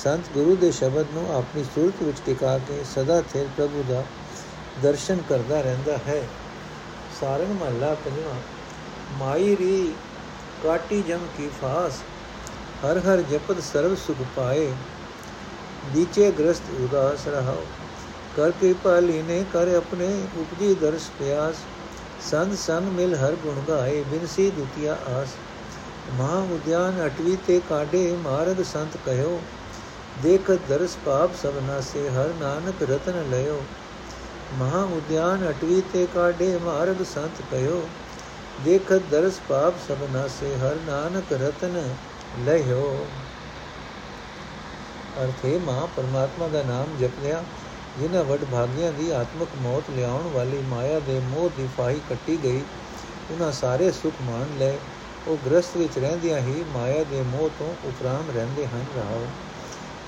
ਸੰਤ 0.04 0.24
ਗੁਰੂ 0.34 0.56
ਦੇ 0.56 0.72
ਸ਼ਬਦ 0.72 1.06
ਨੂੰ 1.14 1.36
ਆਪਣੀ 1.36 1.64
ਸੁਰਤ 1.64 2.04
ਵਿੱਚ 2.04 2.18
ਟਿਕਾ 2.26 2.58
ਕੇ 2.58 2.84
ਸਦਾ 2.96 3.22
ਥਿਰ 3.34 3.48
ਪ੍ਰਭੂ 3.58 3.84
ਦਾ 3.90 4.04
ਦਰਸ਼ਨ 4.84 5.18
ਕਰਦਾ 5.30 5.62
ਰਹਿੰਦਾ 5.62 5.98
ਹੈ। 6.08 6.22
ਸਾਰੰਗ 7.22 7.62
ਮਹੱਲਾ 7.62 7.94
ਪੰਜਵਾਂ, 7.94 8.36
ਮਾਈ 9.18 9.56
ਰੀ 9.56 9.94
काटी 10.64 11.02
जम 11.04 11.24
की 11.38 11.48
फास, 11.52 12.02
हर 12.82 12.98
हर 13.06 13.22
जपत 13.32 13.62
सर्व 13.62 13.96
सुख 13.96 14.26
पाए। 14.36 14.66
नीचे 15.94 16.32
ग्रस्त 16.32 16.70
उदास 16.82 17.24
रहा 17.28 17.56
कर 18.36 18.52
कृपा 18.52 19.00
लीने 19.00 19.40
कर 19.54 19.72
अपने 19.76 20.10
उपजी 20.44 20.70
दर्श 20.76 21.08
प्यास। 21.18 21.64
संग 22.28 22.54
संग 22.60 22.92
मिल 22.92 23.16
हर 23.16 23.36
गुण 23.42 23.60
गाए 23.64 23.98
बिनसी 24.12 24.46
दुतिया 24.52 24.94
आस। 25.14 25.36
महा 26.12 26.40
उद्यान 26.56 27.00
अटवी 27.00 27.36
ते 27.48 27.58
काडे 27.72 28.04
मार्ग 28.22 28.62
संत 28.70 28.98
कहो। 29.08 29.34
देख 30.24 30.52
दर्श 30.70 30.96
पाप 31.08 31.36
सबना 31.42 31.80
से 31.82 32.06
हर 32.10 32.34
नानक 32.42 32.84
रतन 32.92 33.20
लयो। 33.34 33.58
महा 34.62 34.82
उद्यान 34.98 35.46
अटवी 35.46 35.82
ते 35.94 36.06
काडे 36.16 36.50
मार्ग 36.66 37.04
संत 37.12 37.44
कहो। 37.54 37.78
ਦੇਖਤ 38.58 39.02
ਦਰਸ 39.12 39.40
ਪਾਪ 39.40 39.74
ਸਭ 39.88 40.04
ਨਾਸੇ, 40.14 40.56
ਹਰ 40.56 40.76
ਨਾਨਕ 40.88 41.32
ਰਤਨ 41.34 41.96
ਲਹਿਓ। 42.46 43.08
ਅਰਥੇ 45.16 45.58
ਮਾ 45.58 45.86
ਪਰਮਾਤਮਾ 45.86 46.48
ਦਾ 46.48 46.64
ਨਾਮ 46.64 46.96
ਜਪਿਆ 46.98 47.44
ਜਿਨ੍ਹਾਂ 48.00 48.24
ਵੱਡ 48.24 48.44
ਭਾਗੀਆਂ 48.46 48.92
ਦੀ 48.92 49.10
ਆਤਮਿਕ 49.10 49.50
ਮੌਤ 49.64 49.90
ਲਿਆਉਣ 49.90 50.28
ਵਾਲੀ 50.28 50.62
ਮਾਇਆ 50.62 51.00
ਦੇ 51.00 51.20
ਮੋਹ 51.20 51.50
ਦੀ 51.50 51.68
ਫਾਹੀ 51.78 52.00
ਕੱਟੀ 52.10 52.38
ਗਈ 52.44 52.62
ਉਹਨਾਂ 53.32 53.52
ਸਾਰੇ 53.52 53.92
ਸੁਖ 53.92 54.14
ਮਾਣ 54.22 54.58
ਲੈ 54.60 54.74
ਉਹ 55.28 55.38
ਗ੍ਰਸਥ 55.46 55.78
ਵਿੱਚ 55.78 55.98
ਰਹਿੰਦਿਆਂ 56.00 56.40
ਹੀ 56.40 56.64
ਮਾਇਆ 56.74 57.04
ਦੇ 57.04 57.22
ਮੋਹ 57.22 57.50
ਤੋਂ 57.50 57.74
ਉਪਰਾਮ 57.84 58.32
ਰਹਿੰਦੇ 58.32 58.66
ਹਨ, 58.68 58.86
ਰਹਾਓ। 58.98 59.28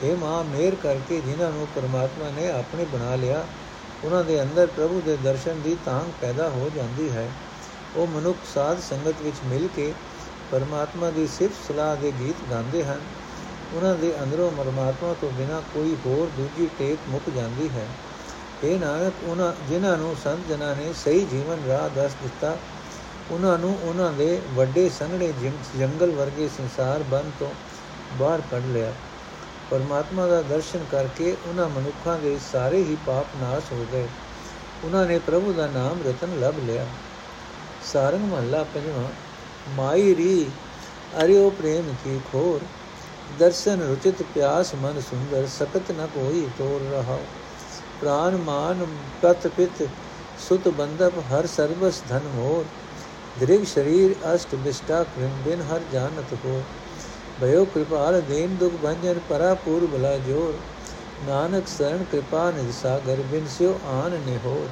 ਇਹ 0.03 0.15
ਮਾਂ 0.17 0.43
ਮੇਰ 0.43 0.75
ਕਰਕੇ 0.75 1.21
ਜਿਨ੍ਹਾਂ 1.21 1.51
ਨੂੰ 1.51 1.67
ਪਰਮਾਤਮਾ 1.75 2.29
ਨੇ 2.29 2.49
ਆਪਣੇ 2.49 2.86
ਬਣਾ 2.86 3.15
ਲਿਆ 3.15 3.45
ਉਹਨਾਂ 4.03 4.23
ਦੇ 4.23 4.41
ਅੰਦਰ 4.41 4.67
ਪ੍ਰਭੂ 4.67 5.01
ਦੇ 5.01 5.17
ਦਰਸ਼ਨ 5.17 5.62
ਦੀ 5.62 5.75
ਤਾਂਗ 5.86 6.12
ਪੈਦਾ 6.21 6.49
ਹੋ 6.49 6.69
ਜਾਂਦੀ 6.69 7.10
ਹੈ। 7.12 7.27
ਉਹ 7.95 8.08
ਮਨੁੱਖ 8.08 8.38
ਸਾਧ 8.53 8.79
ਸੰਗਤ 8.79 9.21
ਵਿੱਚ 9.21 9.38
ਮਿਲ 9.45 9.67
ਕੇ 9.67 9.93
ਪਰਮਾਤਮਾ 10.51 11.10
ਦੀ 11.12 11.27
ਸਿਫਤ 11.27 11.55
ਸਲਾਹ 11.67 11.95
ਦੇ 11.95 12.12
ਗੀਤ 12.12 12.36
ਗਾਉਂਦੇ 12.51 12.84
ਹਨ। 12.84 12.99
ਉਹਨਾਂ 13.75 13.95
ਦੇ 13.95 14.13
ਅੰਦਰੋਂ 14.23 14.51
ਪਰਮਾਤਮਾ 14.51 15.13
ਤੋਂ 15.13 15.31
ਬਿਨਾ 15.31 15.62
ਕੋਈ 15.73 15.95
ਹੋਰ 16.05 16.27
ਦੂਜੀ 16.38 16.67
ਟੇਕ 16.79 16.99
ਮੁੱਕ 17.10 17.29
ਜਾਂਦੀ 17.29 17.69
ਹੈ। 17.69 17.88
ਇਹ 18.63 18.79
ਨਾਨਕ, 18.79 19.13
ਉਹਨਾਂ 19.23 19.53
ਜਿਨ੍ਹਾਂ 19.69 19.97
ਨੂੰ 19.97 20.15
ਸੰਤ 20.15 20.47
ਜਨਾਂ 20.49 20.75
ਨੇ 20.75 20.93
ਸਹੀ 20.93 21.25
ਜੀਵਨ 21.25 21.67
ਰਾਹ 21.67 21.89
ਦੱਸ 21.89 22.13
ਦਿੱਤਾ, 22.23 22.58
ਉਹਨਾਂ 23.31 23.58
ਨੂੰ 23.58 23.77
ਉਹਨਾਂ 23.84 24.12
ਦੇ 24.13 24.39
ਵੱਡੇ 24.55 24.89
ਸੰਘਣੇ 24.89 25.34
ਜੰਗਲ 25.79 26.12
ਵਰਗੇ 26.12 26.47
ਸੰਸਾਰ 26.47 27.03
ਬੰਦ 27.03 27.31
ਤੋਂ 27.39 27.49
ਬਾਹਰ 28.19 28.41
ਕੱਢ 28.51 28.65
ਲਿਆ। 28.65 28.93
ਪਰਮਾਤਮਾ 29.71 30.27
ਦਾ 30.27 30.41
ਦਰਸ਼ਨ 30.41 30.86
ਕਰਕੇ 30.91 31.36
ਉਹਨਾਂ 31.47 31.69
ਮਨੁੱਖਾਂ 31.69 32.19
ਦੇ 32.19 32.38
ਸਾਰੇ 32.51 32.84
ਹੀ 32.84 32.97
ਪਾਪ 33.05 33.25
ਨਾਸ਼ 33.41 33.71
ਹੋ 33.71 33.86
ਗਏ। 33.93 34.08
ਉਹਨਾਂ 34.84 35.05
ਨੇ 35.05 35.19
ਪ੍ਰਭੂ 35.19 35.53
ਦਾ 35.53 35.67
ਨਾਮ 35.67 35.99
ਰਤਨ 36.08 36.39
ਲਭ 36.39 36.60
ਲਿਆ। 36.60 36.86
ਸਾਰੰਗ 37.93 38.21
ਮਹੱਲਾ 38.21 38.63
ਪੰਜਵਾਂ, 38.63 39.10
ਮਾਈ 39.78 40.15
ਰੀ, 40.15 40.45
ਅਰਿਓ 41.24 41.50
ਪ੍ਰੇਮ 41.50 41.93
ਕੀ 42.04 42.19
ਖੋਰ, 42.32 42.60
ਦਰਸ਼ਨ 43.39 43.82
ਰੁਚਿਤ 43.82 44.21
ਪਿਆਸ 44.36 44.74
ਮਨ 44.76 45.02
ਸੁੰਦਰ, 45.02 45.48
ਸਕਤ 45.60 45.91
ਨ 45.91 46.08
ਕੋਈ 46.15 46.48
ਤੋਰ 46.58 46.82
ਰਹਾ 46.91 47.17
ਪ੍ਰਾਨ 48.02 48.38
ਮਾਨ 48.38 48.86
ਪਤ 49.21 49.48
ਪਿਤ, 49.48 49.88
ਸੁਤ 50.50 50.67
ਬੰਦਪ 50.67 51.19
ਹਰ 51.32 51.45
ਸਰਬਸ 51.48 52.02
ਧਨ 52.10 52.28
ਹੋਰ। 52.36 52.65
ਦ੍ਰਿਗ 53.39 53.63
ਸ਼ਰੀਰ 53.63 54.15
ਅਸ਼ਟ 54.36 54.56
ਬਿਸ਼ਟਾ 54.56 55.04
ਕ੍ਰਿਮ 55.04 55.32
ਬਿਨ 55.45 55.62
ਹਰ 55.62 55.82
ਜਾਣਤ 55.93 56.34
ਹੋ 56.45 56.62
ਭਇਓ 57.41 57.65
ਕਿਰਪਾਲ 57.65 58.21
ਦੇਨ 58.21 58.56
ਦੁਖ 58.56 58.74
ਭੰਜਨ 58.84 59.19
ਪਰਾਪੂਰ 59.30 59.86
ਬਲਾ 59.86 60.15
ਜੋਰ। 60.17 60.54
ਨਾਨਕ 61.28 61.67
ਸਰਣ 61.67 62.04
ਕਿਰਪਾ 62.04 62.52
ਨਿਜ 62.52 62.71
ਸਾਗਰ, 62.74 63.21
ਬਿਨ 63.32 63.48
ਸਿਓ 63.48 63.80
ਆਨ 63.86 64.19
ਨਿਹੋਰ। 64.26 64.67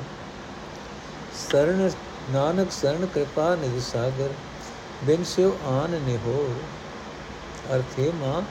ਸਰਣ 1.52 1.89
ਨਾਨਕ 2.31 2.71
ਸਰਣ 2.71 3.05
ਕਿਰਪਾ 3.05 3.55
ਨਿਜ 3.55 3.83
ਸਾਗਰ, 3.83 4.29
ਬਿਨ 5.03 5.23
ਸਿਓ 5.23 5.57
ਆਨ 5.65 5.89
ਨਿਹੋਰ 5.89 6.49
ਅਰਥੇ 7.75 8.12
ਮਾਂ, 8.15 8.41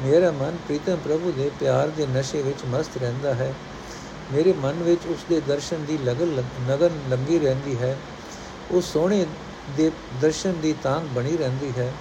ਮੇਰਾ 0.00 0.30
ਮਨ 0.30 0.56
ਪ੍ਰੀਤਮ 0.56 0.96
ਪ੍ਰਭੂ 0.96 1.32
ਦੇ 1.32 1.50
ਪਿਆਰ 1.60 1.88
ਦੇ 1.88 2.06
ਨਸ਼ੇ 2.06 2.42
ਵਿੱਚ 2.42 2.64
ਮਸਤ 2.70 2.96
ਰਹਿੰਦਾ 2.96 3.34
ਹੈ। 3.34 3.54
ਮੇਰੇ 4.32 4.52
ਮਨ 4.52 4.72
ਵਿੱਚ 4.72 5.06
ਉਸ 5.06 5.18
ਦੇ 5.28 5.40
ਦਰਸ਼ਨ 5.40 5.84
ਦੀ 5.84 5.98
ਲਗਨ 5.98 6.42
ਨਗਨ 6.68 6.90
ਲੰਗੀ 7.10 7.38
ਰਹਿੰਦੀ 7.38 7.76
ਹੈ। 7.76 7.96
ਉਸ 8.70 8.92
ਸੋਹਣੇ 8.92 9.26
ਦੇ 9.76 9.90
ਦਰਸ਼ਨ 10.20 10.52
ਦੀ 10.62 10.74
ਤਾਂਗ 10.82 11.02
ਬਣੀ 11.02 11.36
ਰਹਿੰਦੀ 11.36 11.72
ਹੈ। 11.78 11.92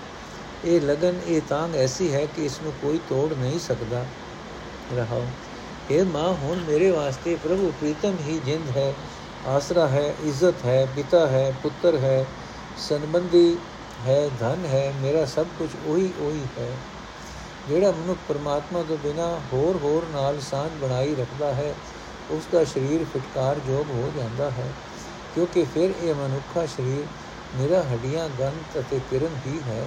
ਇਹ 0.65 0.81
ਲਗਨ, 0.81 1.13
ਇਹ 1.27 1.41
ਤਾਂਗ 1.49 1.75
ਐਸੀ 1.75 2.13
ਹੈ 2.13 2.25
ਕਿ 2.25 2.45
ਇਸ 2.45 2.59
ਨੂੰ 2.63 2.73
ਕੋਈ 2.81 2.99
ਤੋੜ 3.09 3.33
ਨਹੀਂ 3.33 3.59
ਸਕਦਾ। 3.59 4.05
ਰਹਾਓ 4.97 5.25
ਇਹ 5.91 6.05
ਮਾਂ, 6.05 6.33
ਹੁਣ 6.33 6.59
ਮੇਰੇ 6.59 6.91
ਵਾਸਤੇ 6.91 7.37
ਪ੍ਰਭੂ 7.43 7.71
ਪ੍ਰੀਤਮ 7.71 8.13
ਹੀ 8.27 8.39
ਜਿੰਦ 8.45 8.77
ਹੈ। 8.77 8.93
ਆਸਰਾ 9.47 9.87
ਹੈ, 9.87 10.13
ਇੱਜ਼ਤ 10.23 10.65
ਹੈ, 10.65 10.85
ਪਿਤਾ 10.95 11.25
ਹੈ, 11.27 11.53
ਪੁੱਤਰ 11.63 11.97
ਹੈ, 11.97 12.25
ਸੰਬੰਧੀ 12.79 13.57
ਹੈ, 14.07 14.29
ਧਨ 14.39 14.65
ਹੈ, 14.65 14.93
ਮੇਰਾ 15.01 15.25
ਸਭ 15.25 15.47
ਕੁਝ 15.59 15.69
ਉਹੀ 15.77 16.11
ਉਹੀ 16.19 16.41
ਹੈ। 16.57 16.69
ਜਿਹੜਾ 17.67 17.91
ਮਨੁੱਖ 17.91 18.19
ਪਰਮਾਤਮਾ 18.27 18.81
ਤੋਂ 18.83 18.97
ਬਿਨਾ 18.97 19.27
ਹੋਰ 19.53 19.77
ਹੋਰ 19.83 20.05
ਨਾਲ 20.13 20.39
ਸਾਂਝ 20.41 20.71
ਬਣਾਈ 20.81 21.15
ਰੱਖਦਾ 21.15 21.53
ਹੈ 21.53 21.73
ਉਸ 22.31 22.43
ਦਾ 22.51 22.63
ਸਰੀਰ 22.63 23.05
ਫਟਕਾਰ 23.13 23.59
ਜੋਗ 23.67 23.91
ਹੋ 23.91 24.11
ਜਾਂਦਾ 24.17 24.49
ਹੈ, 24.51 24.67
ਕਿਉਂਕਿ 25.35 25.63
ਫਿਰ 25.73 25.93
ਇਹ 26.01 26.13
ਮਨੁੱਖਾ 26.15 26.65
ਸਰੀਰ 26.65 27.05
ਨਿਰਾ 27.55 27.81
ਹੱਡੀਆਂ 27.83 28.27
ਗੰਤ 28.39 28.79
ਅਤੇ 28.79 28.99
ਕਿਰਨ 29.09 29.35
ਹੀ 29.47 29.59
ਹੈ। 29.67 29.85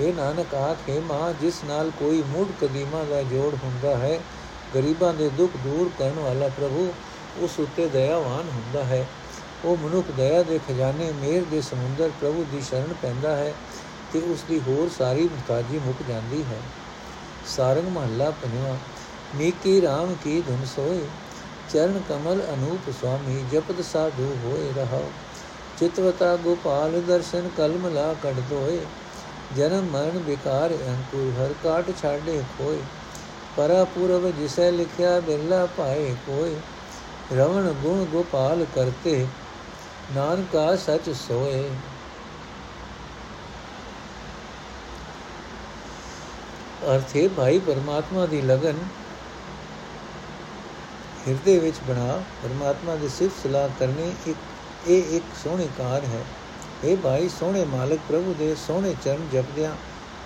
ਇਹ 0.00 0.14
ਨਾਨਕ 0.14 0.54
ਆਖੇ 0.54 1.00
ਮਾਂ 1.00 1.32
ਜਿਸ 1.40 1.64
ਨਾਲ 1.64 1.90
ਕੋਈ 1.98 2.22
ਮੂੜ 2.28 2.46
ਕਦੀਮਾ 2.60 3.02
ਦਾ 3.04 3.22
ਜੋੜ 3.22 3.54
ਹੁੰਦਾ 3.54 3.96
ਹੈ, 3.96 4.18
ਗਰੀਬਾਂ 4.74 5.12
ਦੇ 5.14 5.28
ਦੁੱਖ 5.28 5.56
ਦੂਰ 5.64 5.90
ਕਰਨ 5.98 6.18
ਵਾਲਾ 6.18 6.48
ਪ੍ਰਭੂ 6.56 6.92
ਉਸ 7.36 7.58
ਉੱਤੇ 7.60 7.88
ਦਇਆਵਾਨ 7.88 8.48
ਹੁੰਦਾ 8.48 8.84
ਹੈ। 8.84 9.06
ਉਹ 9.64 9.76
ਮਨੁੱਖ 9.78 10.10
ਦਇਆ 10.10 10.42
ਦੇ 10.42 10.58
ਖਜ਼ਾਨੇ 10.58 11.10
ਮੇਰ 11.12 11.44
ਦੇ 11.44 11.60
ਸਮੁੰਦਰ 11.60 12.10
ਪ੍ਰਭੂ 12.10 12.44
ਦੀ 12.44 12.60
ਸ਼ਰਨ 12.60 12.94
ਪੈਂਦਾ 12.94 13.36
ਹੈ 13.36 13.54
ਤੇ 14.12 14.20
ਉਸ 14.22 14.42
ਦੀ 14.42 14.58
ਹੋਰ 14.60 14.88
ਸਾਰੀ 14.88 15.28
ਮੁਤਾਜੀ 15.28 15.78
ਮੁੱਕ 15.78 16.02
ਜਾਂਦੀ 16.02 16.42
ਹੈ। 16.44 16.60
ਸਾਰੰਗ 17.46 17.88
ਮਹੱਲਾ 17.88 18.30
ਪੰਜਵਾਂ 18.32 18.76
ਨੀਕੀ 19.34 19.80
RAM 19.80 20.14
ਕੀ 20.22 20.40
ਧੁਨ 20.42 20.64
ਸੋਏ, 20.64 21.06
ਚਰਨ 21.68 22.00
ਕਮਲ 22.00 22.42
ਅਨੂਪ 22.54 22.90
ਸੁਆਮੀ 22.90 23.42
ਜਪਤ 23.42 23.80
ਸਾਧੂ 23.82 24.34
ਹੋਏ 24.44 24.72
ਰਹਾਓ। 24.72 25.10
ਚਿਤਵਤਾ 25.76 26.34
ਗੋਪਾਲ 26.36 27.00
ਦਰਸ਼ਨ 27.00 27.48
ਕਲਮ 27.48 27.86
ਲਾ 27.88 28.12
ਕੜ 28.14 28.32
ਦੋਏ 28.40 28.84
ਜਨਮ 29.52 29.90
ਮਰਨ 29.90 30.18
ਵਿਕਾਰ 30.18 30.72
ਅੰਕੁਰ 30.88 31.32
ਹਰ 31.34 31.52
ਕਾਟ 31.54 31.90
ਛਾੜੇ 31.96 32.42
ਕੋਏ 32.58 32.82
ਪਰਾ 33.56 33.84
ਪੂਰਵ 33.84 34.30
ਜਿਸੈ 34.30 34.70
ਲਿਖਿਆ 34.70 35.18
ਬਿਰਲਾ 35.20 35.64
ਪਾਏ 35.66 36.14
ਕੋਏ 36.26 36.54
ਰਵਣ 37.32 37.72
ਗੁਣ 37.72 38.04
ਗੋਪਾਲ 38.04 38.66
ਕਰਤੇ, 38.74 39.26
ਨਾਨਕਾ 40.14 40.76
ਸਚ 40.76 41.10
ਸੋਏ। 41.10 41.70
ਅਰਥੇ 46.94 47.28
ਭਾਈ 47.28 47.58
ਪਰਮਾਤਮਾ 47.58 48.26
ਦੀ 48.26 48.42
ਲਗਨ 48.42 48.74
ਹਿਰਦੇ 51.28 51.58
ਵਿੱਚ 51.58 51.76
ਬਣਾ, 51.88 52.22
ਪਰਮਾਤਮਾ 52.42 52.94
ਦੀ 52.94 53.08
ਸਿਫਤ 53.08 53.42
ਸਲਾਹ 53.42 53.68
ਕਰਨੀ 53.78 54.12
ਇੱਕ, 54.26 54.38
ਇਹ 54.88 55.16
ਇੱਕ 55.16 55.24
ਸੋਹਣੀ 55.44 55.68
ਕਾਰ 55.78 56.04
ਹੈ। 56.04 56.24
ਇਹ 56.84 56.96
ਭਾਈ, 56.96 57.28
ਸੋਹਣੇ 57.28 57.64
ਮਾਲਕ 57.64 58.00
ਪ੍ਰਭੂ 58.08 58.34
ਦੇ 58.38 58.54
ਸੋਹਣੇ 58.66 58.94
ਚਰਨ 59.04 59.28
ਜਪਦਿਆਂ 59.32 59.72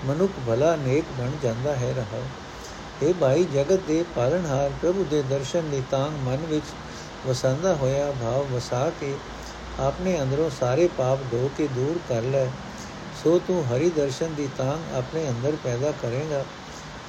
ਮਨੁੱਖ 0.04 0.32
ਭਲਾ 0.46 0.76
ਨੇਕ 0.76 1.04
ਬਣ 1.18 1.30
ਜਾਂਦਾ 1.42 1.76
ਹੈ 1.76 1.94
ਰਹਾ। 1.96 2.22
ਇਹ 3.02 3.14
ਭਾਈ, 3.14 3.44
ਜਗਤ 3.44 3.80
ਦੇ 3.88 4.04
ਪਾਲਣਹਾਰ 4.16 4.70
ਪ੍ਰਭੂ 4.82 5.06
ਦੇ 5.10 5.22
ਦਰਸ਼ਨ 5.22 5.70
ਦੀ 5.70 5.82
ਤਾਂਗ 5.90 6.12
ਮਨ 6.12 6.36
ਵਿੱਚ 6.36 6.64
ਵਸੰਦਾ 7.26 7.74
ਹੋਇਆ 7.74 8.10
ਭਾਵ 8.10 8.46
ਵਸਾ 8.52 8.90
ਕੇ 9.00 9.14
ਆਪਣੇ 9.80 10.20
ਅੰਦਰੋਂ 10.22 10.50
ਸਾਰੇ 10.50 10.88
ਪਾਪ 10.98 11.18
ਧੋ 11.30 11.50
ਕੇ 11.56 11.66
ਦੂਰ 11.66 11.98
ਕਰ 12.08 12.22
ਲੈ। 12.22 12.46
ਸੋ 13.24 13.38
ਤੂੰ 13.38 13.64
ਹਰੀ 13.66 13.90
ਦਰਸ਼ਨ 13.90 14.34
ਦੀ 14.34 14.48
ਤਾਂਗ 14.58 14.96
ਆਪਣੇ 14.96 15.28
ਅੰਦਰ 15.28 15.56
ਪੈਦਾ 15.64 15.92
ਕਰੇਗਾ। 16.02 16.44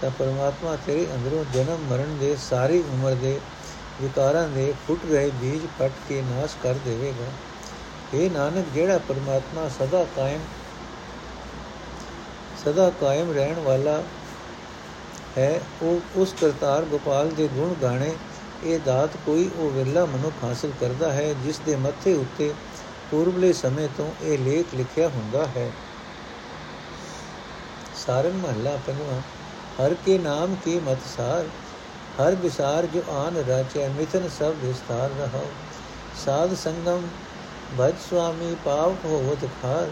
ਤਾਂ 0.01 0.09
ਪਰਮਾਤਮਾ 0.09 0.75
ਤੇਰੇ 0.75 1.07
ਅੰਦਰੋਂ 1.15 1.45
ਜਨਮ 1.53 1.77
ਮਰਨ 1.89 2.17
ਦੇ 2.17 2.35
ਸਾਰੀ 2.49 2.79
ਉਮਰ 2.79 3.11
ਦੇ 3.11 3.39
ਵਿਕਾਰਾਂ 4.01 4.47
ਦੇ 4.47 4.73
ਫੁੱਟ 4.87 4.99
ਰਹੇ 5.11 5.31
ਬੀਜ 5.33 5.67
ਪੱਟ 5.79 5.91
ਕੇ 6.09 6.21
ਨਾਸ਼ 6.21 6.55
ਕਰ 6.63 6.73
ਦੇਵੇਗਾ। 6.73 7.31
ਇਹ 8.13 8.31
ਨਾਨਕ, 8.31 8.65
ਜਿਹੜਾ 8.73 8.97
ਪਰਮਾਤਮਾ 8.97 9.67
ਸਦਾ 9.69 10.05
ਕਾਇਮ 10.15 10.39
ਸਦਾ 12.65 12.89
ਕਾਇਮ 13.01 13.31
ਰਹਿਣ 13.31 13.59
ਵਾਲਾ 13.59 14.03
ਹੈ, 15.37 15.59
ਉਹ 15.81 15.99
ਉਸ 16.15 16.33
ਕਰਤਾਰ 16.41 16.85
ਗੋਪਾਲ 16.85 17.29
ਦੇ 17.29 17.47
ਗੁਣ 17.47 17.73
ਗਾਣੇ 17.81 18.13
ਇਹ 18.63 18.79
ਦਾਤ 18.79 19.09
ਕੋਈ 19.25 19.49
ਉਹ 19.57 19.69
ਵਿਰਲਾ 19.69 20.05
ਮਨੁੱਖ 20.05 20.43
ਹਾਸਲ 20.43 20.71
ਕਰਦਾ 20.81 21.11
ਹੈ 21.11 21.33
ਜਿਸ 21.43 21.59
ਦੇ 21.59 21.75
ਮੱਥੇ 21.75 22.13
ਉੱਤੇ 22.13 22.53
ਪੂਰਬਲੇ 23.11 23.53
ਸਮੇਂ 23.53 23.87
ਤੋਂ 23.97 24.11
ਇਹ 24.21 24.37
ਲੇਖ 24.37 24.73
ਲਿਖਿਆ 24.75 25.07
ਹੁੰਦਾ 25.07 25.45
ਹੈ। 25.45 25.71
ਸਾਰਨ 27.95 28.31
ਮਹੱਲਾ 28.31 28.77
ਪੰਜਵਾਂ, 28.87 29.21
ਹਰ 29.79 29.93
ਕੇ 30.05 30.17
ਨਾਮ 30.17 30.55
ਕੀ 30.55 30.79
ਮਤ 30.79 30.97
ਸਾਰ, 31.17 31.45
ਹਰ 32.21 32.35
ਵਿਸਾਰ 32.35 32.85
ਜੋ 32.85 33.01
ਆਨ 33.11 33.37
ਰਾਚੈ, 33.37 33.87
ਮਿਥਨ 33.89 34.29
ਸਭ 34.29 34.53
ਵਿਸਤਾਰ 34.63 35.09
ਰਹਾ 35.19 35.43
ਸਾਧ 36.25 36.55
ਸੰਗਮ 36.55 37.07
ਭਜ 37.79 37.93
ਸੁਆਮੀ 38.09 38.55
ਪਾਪ 38.65 39.05
ਹੋਵਤ 39.05 39.47
ਖਾਰ 39.61 39.89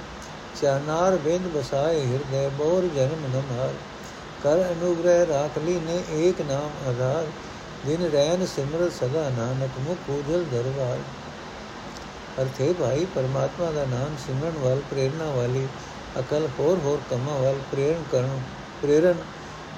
ਚਾਨਾਰ 0.62 1.16
ਬਿੰਦ 1.16 1.48
ਬਸਾਏ 1.48 2.06
ਹਿਰਦੇ, 2.06 2.50
ਬੋਰ 2.50 2.88
ਜਨਮ 2.96 3.26
ਨ 3.34 3.42
ਮਾਰ 3.52 3.74
ਕਰ 4.44 4.62
ਅਨੁਗ੍ਰਹਿ 4.72 5.26
ਰਾਖ 5.26 5.58
ਲੀ 5.58 5.80
ਨੇ 5.80 6.04
ਏਕ 6.12 6.42
ਨਾਮ 6.42 6.90
ਆਧਾਰ 6.90 7.26
ਦਿਨ 7.88 8.02
ਰਹਿਨ 8.04 8.46
ਸਿਮਰਤ 8.46 8.92
ਸਦਾ 8.94 9.30
ਨਾਨਕ, 9.30 9.78
ਮੁਖ 9.80 10.10
ਉਜਲ 10.10 10.44
ਦਰਬਾਰ। 10.52 11.00
ਅਰਥੇ 12.42 12.74
ਭਾਈ, 12.74 13.06
ਪਰਮਾਤਮਾ 13.06 13.72
ਦਾ 13.72 13.86
ਨਾਮ 13.86 14.16
ਸਿਮਰਨ 14.28 14.58
ਵਾਲ 14.58 14.82
ਪ੍ਰੇਰਣਾ 14.90 15.26
ਵਾਲੀ 15.32 15.68
ਅਕਲ 16.20 16.48
ਹੋਰ 16.60 16.78
ਹੋਰ 16.78 17.00
ਕੰਮਾਂ 17.10 17.40
ਵਾਲ 17.40 17.60
ਪ੍ਰੇਰਨ 17.72 18.04
ਕਰਨ, 18.12 18.40
ਪ੍ਰੇਰਨ 18.82 19.22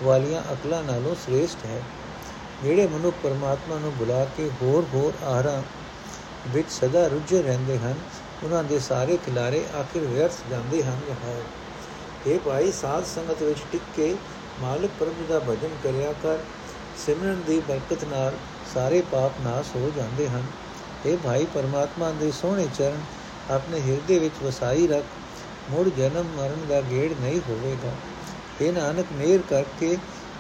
ਵਾਲੀਆਂ 0.04 0.42
ਅਕਲਾਂ 0.54 0.84
ਨਾਲੋਂ 0.84 1.16
ਸ੍ਰੇਸ਼ਟ 1.16 1.66
ਹੈ। 1.66 1.82
ਜਿਹੜੇ 2.64 2.88
ਮਨੁੱਖ 2.88 3.16
ਪਰਮਾਤਮਾ 3.24 3.78
ਨੂੰ 3.78 3.94
ਬੁਲਾ 3.94 4.26
ਕੇ 4.38 4.50
ਹੋਰ 4.62 4.86
ਹੋਰ 4.94 5.14
ਆਹਰਾਂ 5.26 5.62
ਵਿੱਚ 6.48 6.72
ਸਦਾ 6.72 7.08
ਰੁੱਝੇ 7.08 7.42
ਰਹਿੰਦੇ 7.42 7.78
ਹਨ, 7.78 7.96
ਉਹਨਾਂ 8.44 8.64
ਦੇ 8.64 8.80
ਸਾਰੇ 8.80 9.18
ਖਿਲਾਰੇ 9.18 9.64
ਆਖਿਰ 9.80 10.02
ਵਿਅਰਥ 10.04 10.50
ਜਾਂਦੇ 10.50 10.84
ਹਨ 10.84 11.00
ਹੈ 11.24 11.42
ਇਹ 12.28 12.40
ਭਾਈ, 12.40 12.72
ਸਾਧ 12.72 13.06
ਸੰਗਤ 13.06 13.42
ਵਿੱਚ 13.44 13.60
ਟਿਕ 13.72 13.82
ਕੇ 13.96 14.16
ਮਾਲਕ 14.62 14.90
ਪ੍ਰਭੂ 15.00 15.26
ਦਾ 15.30 15.40
ਭਜਨ 15.40 15.76
ਕਰਿਆ 15.84 16.14
ਕਰ 16.24 16.38
ਸਿਮਰਨ 17.06 17.42
ਦੀ 17.48 17.62
ਬਰਕਤ 17.68 18.04
ਨਾਲ 18.04 18.34
ਸਾਰੇ 18.76 19.02
ਪਾਪ 19.02 19.32
ਨਾਸ 19.42 19.66
ਹੋ 19.76 19.92
ਜਾਂਦੇ 19.98 20.30
ਹਨ। 20.30 20.44
ਇਹ 21.06 21.18
ਭਾਈ 21.18 21.46
ਪਰਮਾਤਮਾ 21.54 22.12
ਦੇ 22.12 22.32
ਸੋਹਣੇ 22.32 22.68
ਚਰਨ 22.78 22.98
ਆਪਣੇ 23.52 23.80
ਹਿਰਦੇ 23.80 24.20
ਵਿੱਚ 24.20 24.44
ਵਸਾਈ 24.44 24.88
ਰੱਖ, 24.88 25.04
ਮੁੜ 25.72 25.90
ਜਨਮ 25.90 26.26
ਮਰਨ 26.38 26.68
ਦਾ 26.70 26.82
ਗੇੜ 26.82 27.12
ਨਹੀਂ 27.22 27.40
ਹੋਵੇਗਾ। 27.50 27.92
ਇਹ 28.62 28.74
ਨਾਨਕ, 28.74 29.06
ਮੇਰ 29.12 29.42
ਕਰਕੇ 29.50 29.98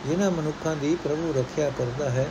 ਜਿਨ੍ਹਾਂ 0.07 0.31
ਮਨੁੱਖਾਂ 0.31 0.75
ਦੀ 0.75 0.97
ਪ੍ਰਭੂ 1.03 1.33
ਰੱਖਿਆ 1.37 1.69
ਕਰਦਾ 1.69 2.09
ਹੈ, 2.09 2.27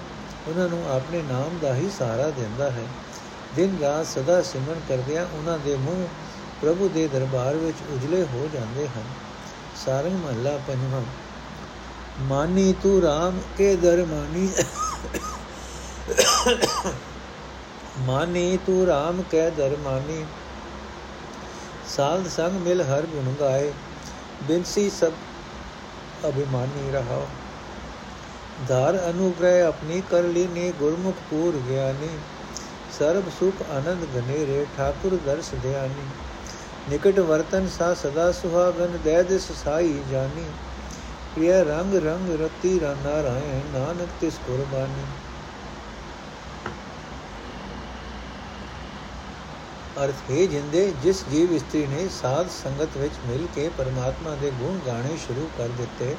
ਉਹਨਾਂ 0.48 0.68
ਨੂੰ 0.68 0.90
ਆਪਣੇ 0.90 1.22
ਨਾਮ 1.22 1.58
ਦਾ 1.62 1.74
ਹੀ 1.74 1.90
ਸਹਾਰਾ 1.98 2.30
ਦਿੰਦਾ 2.30 2.70
ਹੈ। 2.70 2.84
ਦਿਨ 3.56 3.78
ਰਾਤ 3.80 4.06
ਸਦਾ 4.06 4.42
ਸਿਮਰਨ 4.42 4.80
ਕਰਦਿਆਂ 4.88 5.26
ਉਹਨਾਂ 5.34 5.58
ਦੇ 5.58 5.76
ਮੂੰਹ 5.76 6.06
ਪ੍ਰਭੂ 6.62 6.88
ਦੇ 6.88 7.08
ਦਰਬਾਰ 7.08 7.54
ਵਿੱਚ 7.54 7.76
ਉਜਲੇ 7.90 8.22
ਹੋ 8.22 8.48
ਜਾਂਦੇ 8.54 8.88
ਹਨ। 8.88 9.02
ਸਾਰੰਗ 9.84 10.12
ਮਹੱਲਾ 10.12 10.58
ਪੰਜਵਾਂ। 10.68 11.02
ਮਾਨੀ 12.20 12.72
ਤੂੰ 12.82 13.00
RAM 13.00 13.34
ਕੇ 13.58 13.74
ਦਰ 13.76 14.04
ਮਾਨੀ। 14.04 14.48
ਮਾਨੀ 17.98 18.58
ਤੂੰ 18.66 18.86
RAM 18.86 19.22
ਕੇ 19.30 19.50
ਦਰ 19.50 19.76
ਮਾਨੀ। 19.76 20.24
ਸਾਧ 21.88 22.28
ਸੰਗ 22.28 22.60
ਮਿਲ 22.60 22.82
ਹਰ 22.82 23.06
ਗੁਣ 23.06 23.32
ਗਾਏ। 23.40 23.72
ਬਿਨਸੀ 24.42 24.90
ਸਭ 24.90 25.12
ਅਭਿਮਾਨੀ 26.28 26.90
ਰਹਾ 26.92 27.26
ਧਾਰ 28.68 29.10
ਅਨੁਗ੍ਰਹਿ 29.10 29.62
ਆਪਣੀ 29.62 30.02
ਕਰ 30.10 30.22
ਲੀਨੇ, 30.22 30.72
ਗੁਰਮੁਖ 30.78 31.16
ਪੂਰ 31.30 31.56
ਗਿਆਨੀ। 31.68 32.08
ਸਰਬ 32.98 33.28
ਸੁਖ 33.30 33.62
ਆਨੰਦ 33.70 34.06
ਗਨੇਰੇ 34.14 34.66
ਠਾਕੁਰ 34.76 35.18
ਦਰਸ 35.26 35.50
ਧਿਆਨੀ। 35.62 36.08
ਨਿਕਟ 36.88 37.18
ਵਰਤਨ 37.20 37.68
ਸਾ 37.68 37.94
ਸਦਾ 37.94 38.32
ਸੁਹਾਗਨ 38.32 38.98
ਦੇ 39.04 39.22
ਦਿਸ 39.22 39.52
ਸਾਈ 39.64 39.98
ਜਾਨੀ। 40.10 40.44
ਪ੍ਰਿਯ 41.36 41.62
ਰੰਗ 41.64 41.94
ਰੰਗ 41.94 42.30
ਰਤੀ 42.40 42.78
ਨਾਰਾਇਣ 42.80 43.66
ਨਾਨਕ 43.72 44.08
ਤਿਸ 44.20 44.38
ਕੁਰਬਾਨੀ 44.46 45.04
ਅਰਥ 49.96 50.30
ਹੈ 50.30 50.44
ਜਿੰਦੇ 50.46 50.90
ਜਿਸ 51.02 51.22
ਜੀਵ 51.28 51.52
ਇਸਤਰੀ 51.52 51.86
ਨੇ 51.86 52.08
ਸਾਧ 52.08 52.48
ਸੰਗਤ 52.48 52.96
ਵਿੱਚ 52.96 53.12
ਮਿਲ 53.28 53.46
ਕੇ 53.54 53.68
ਪਰਮਾਤਮਾ 53.68 54.34
ਦੇ 54.34 54.50
ਗੁਣ 54.50 54.78
ਗਾਣੇ 54.86 55.16
ਸ਼ੁਰੂ 55.16 55.46
ਕਰ 55.58 55.68
ਦਿੱਤੇ 55.68 56.14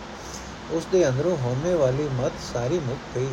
ਉਸ 0.71 0.85
ਦੇ 0.85 1.07
ਅੰਦਰੋਂ 1.09 1.35
ਹੋਣੇ 1.37 1.73
ਵਾਲੀ 1.73 2.07
ਮਤ 2.09 2.39
ਸਾਰੀ 2.39 2.79
ਮੁੱਕ 2.79 2.99
ਗਈ। 3.15 3.27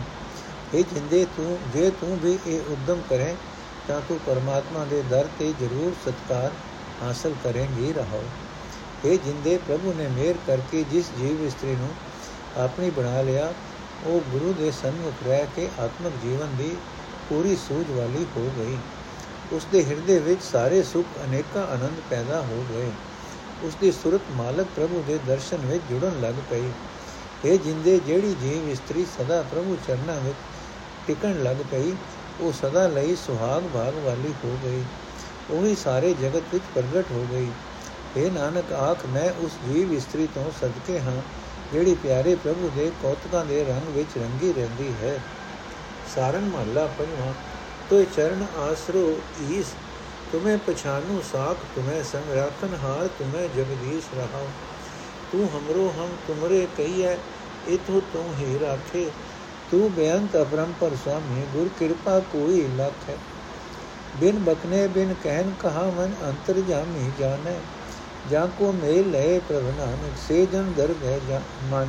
ਇਹ 0.75 0.85
ਜਿੰਦੇ 0.85 1.25
ਤੂੰ, 1.37 1.59
ਜੇ 1.73 1.91
ਤੂੰ 1.91 2.19
ਵੀ 2.19 2.39
ਇਹ 2.47 2.73
ਉਦਮ 2.73 3.01
ਕਰੇ, 3.01 3.35
ਤਾਂ 3.89 4.01
ਤੂੰ 4.01 4.19
ਪਰਮਾਤਮਾ 4.19 4.85
ਦੇ 4.85 5.03
ਦਰ 5.03 5.29
ਤੇ 5.39 5.53
ਜ਼ਰੂਰ 5.53 5.95
ਸਤਕਾਰ 6.05 6.51
ਹਾਸਲ 7.03 7.35
ਕਰੇਂਗੀ, 7.45 7.93
ਰਹੋ। 7.93 8.23
ਇਹ 9.05 9.19
ਜਿੰਦੇ 9.19 9.59
ਪ੍ਰਭੂ 9.59 9.95
ਨੇ 9.97 10.09
ਮਿਹਰ 10.09 10.35
ਕਰਕੇ 10.47 10.85
ਜਿਸ 10.91 11.11
ਜੀਵ 11.19 11.47
ਇਸਤਰੀ 11.47 11.77
ਨੂੰ 11.77 11.89
ਆਪਣੀ 12.57 12.91
ਬਣਾ 12.91 13.23
ਲਿਆ, 13.23 13.55
ਉਹ 14.05 14.21
ਗੁਰੂ 14.31 14.53
ਦੇ 14.53 14.71
ਸਨਮੁਖ 14.71 15.15
ਰਹਿ 15.27 15.47
ਕੇ 15.57 15.69
ਆਤਮਿਕ 15.81 16.13
ਜੀਵਨ 16.23 16.57
ਦੀ 16.59 16.77
ਪੂਰੀ 17.29 17.57
ਸੂਝ 17.57 17.91
ਵਾਲੀ 17.91 18.27
ਹੋ 18.37 18.51
ਗਈ। 18.59 18.77
ਉਸ 19.53 19.67
ਦੇ 19.73 19.85
ਹਿਰਦੇ 19.85 20.19
ਵਿੱਚ 20.19 20.43
ਸਾਰੇ 20.43 20.83
ਸੁੱਖ 20.83 21.07
ਅਨੇਕਾਂ 21.25 21.67
ਆਨੰਦ 21.67 22.01
ਪੈਦਾ 22.11 22.41
ਹੋ 22.41 22.65
ਗਏ। 22.71 22.91
ਉਸ 23.63 23.75
ਦੀ 23.81 23.93
ਸੁਰਤ 23.93 24.21
ਮਾਲਕ 24.37 24.67
ਪ੍ਰਭੂ 24.77 25.05
ਦੇ 25.07 25.19
ਦਰਸ਼ਨ 25.27 25.57
ਵਿੱਚ 25.57 25.83
ਜੁੜਨ 25.91 26.21
ਲੱਗ 26.21 26.35
ਪਈ। 26.51 26.69
ਇਹ 27.45 27.59
ਜਿੰਦੇ 27.59 28.01
ਜਿਹੜੀ 28.07 28.35
ਜੀਵ 28.43 28.69
ਇਸਤਰੀ 28.71 29.07
ਸਦਾ 29.19 29.43
ਪ੍ਰਭੂ 29.43 29.77
ਚਰਨਾਂ 29.89 30.21
ਵਿੱਚ 30.21 30.37
ਟਿਕਣ 31.07 31.43
ਲੱਗ 31.43 31.57
ਪਈ, 31.71 31.93
ਉਹ 32.41 32.53
ਸਦਾ 32.53 32.89
ਲਈ 32.89 33.17
ਸੁਹਾਗ 33.17 33.63
ਭਾਗ 33.75 33.95
ਵਾਲੀ 33.95 34.35
ਹੋ 34.45 34.59
ਗਈ। 34.65 34.83
ਉਹੀ 35.51 35.77
ਸਾਰੇ 35.85 36.15
ਜਗਤ 36.15 36.43
ਵਿੱਚ 36.53 36.65
ਪ੍ਰਗਟ 36.75 37.05
ਹੋ 37.11 37.27
ਗਈ। 37.33 37.49
ਇਹ 38.17 38.31
ਨਾਨਕ, 38.31 38.73
ਆਖ, 38.73 39.07
ਮੈਂ 39.07 39.31
ਉਸ 39.41 39.53
ਜੀਵ 39.69 39.93
ਇਸਤਰੀ 39.93 40.27
ਤੋਂ 40.27 40.51
ਸਦਕੇ 40.61 40.99
ਹਾਂ, 41.01 41.23
ਜਿਹੜੀ 41.73 41.95
ਪਿਆਰੇ 41.95 42.35
ਪ੍ਰਭੂ 42.35 42.71
ਦੇ 42.77 42.91
ਕੌਤਕਾਂ 43.03 43.45
ਦੇ 43.45 43.65
ਰੰਗ 43.65 43.89
ਵਿੱਚ 43.89 44.19
ਰੰਗੀ 44.19 44.53
ਰਹਿੰਦੀ 44.53 44.93
ਹੈ। 45.03 45.19
ਸਾਰੰਗ 46.15 46.55
ਮਹੱਲਾ 46.55 46.87
ਪੰਜਵਾਂ 46.87 47.33
ਤੋ 47.91 48.03
ਚਰਨ 48.17 48.47
ਆਸਰੋ 48.59 49.19
ਈਸ, 49.51 49.67
ਤੁਮੇ 50.33 50.57
ਪਛਾਨੂ 50.57 51.23
ਸਾਖ, 51.33 51.57
ਤੁਮੇ 51.75 52.03
ਸੰਗ 52.03 52.35
ਰਾਖਨ 52.35 52.75
ਹਾਰ, 52.83 53.07
ਤੁਮੇ 53.07 53.49
ਜਗਦੀਸ਼ 53.49 54.15
ਰਹਾਓ 54.15 54.49
ਤੂੰ 55.33 55.49
ਹਮਰੋ 55.49 55.93
ਹਮ, 55.99 56.17
ਤੁਮਰੇ 56.27 56.67
ਕਹੀਐ, 56.77 57.17
ਇਥੋ 57.69 58.01
ਤੂੰ 58.01 58.35
ਹੀ 58.35 58.59
ਰਾਖੇ। 58.59 59.11
ਤੂੰ 59.71 59.93
ਬੇਅੰਤ 59.93 60.37
ਅਪਰੰਪਰ 60.37 60.91
ਸੁਆਮੀ 61.05 61.47
ਗੁਰ 61.53 61.69
ਕਿਰਪਾ 61.79 62.21
ਕੋਈ 62.21 62.69
ਲਖ। 62.77 63.09
ਹੈ 63.09 63.19
ਬਿਨ 64.17 64.39
ਬਕਨੇ 64.39 64.87
ਬਿਨ 64.87 65.15
ਕਹਿਨ 65.23 65.55
ਕਹਾ 65.63 65.85
ਮਨ, 65.85 66.13
ਅੰਤਰ 66.29 66.61
ਜਾਮੀ 66.61 67.11
ਜਾਣੈ। 67.19 67.57
ਜਾਂ 68.31 68.47
ਕੋ 68.47 68.73
ਮੇਲ 68.73 69.11
ਲੈ 69.11 69.39
ਪ੍ਰਭ 69.39 69.65
ਨਾਨਕ, 69.65 70.13
ਸੇ 70.29 70.47
ਜਨ 70.47 70.73
ਦਰਗਹਿ 70.77 71.21
ਜਾ 71.29 71.41
ਮਨ। 71.65 71.89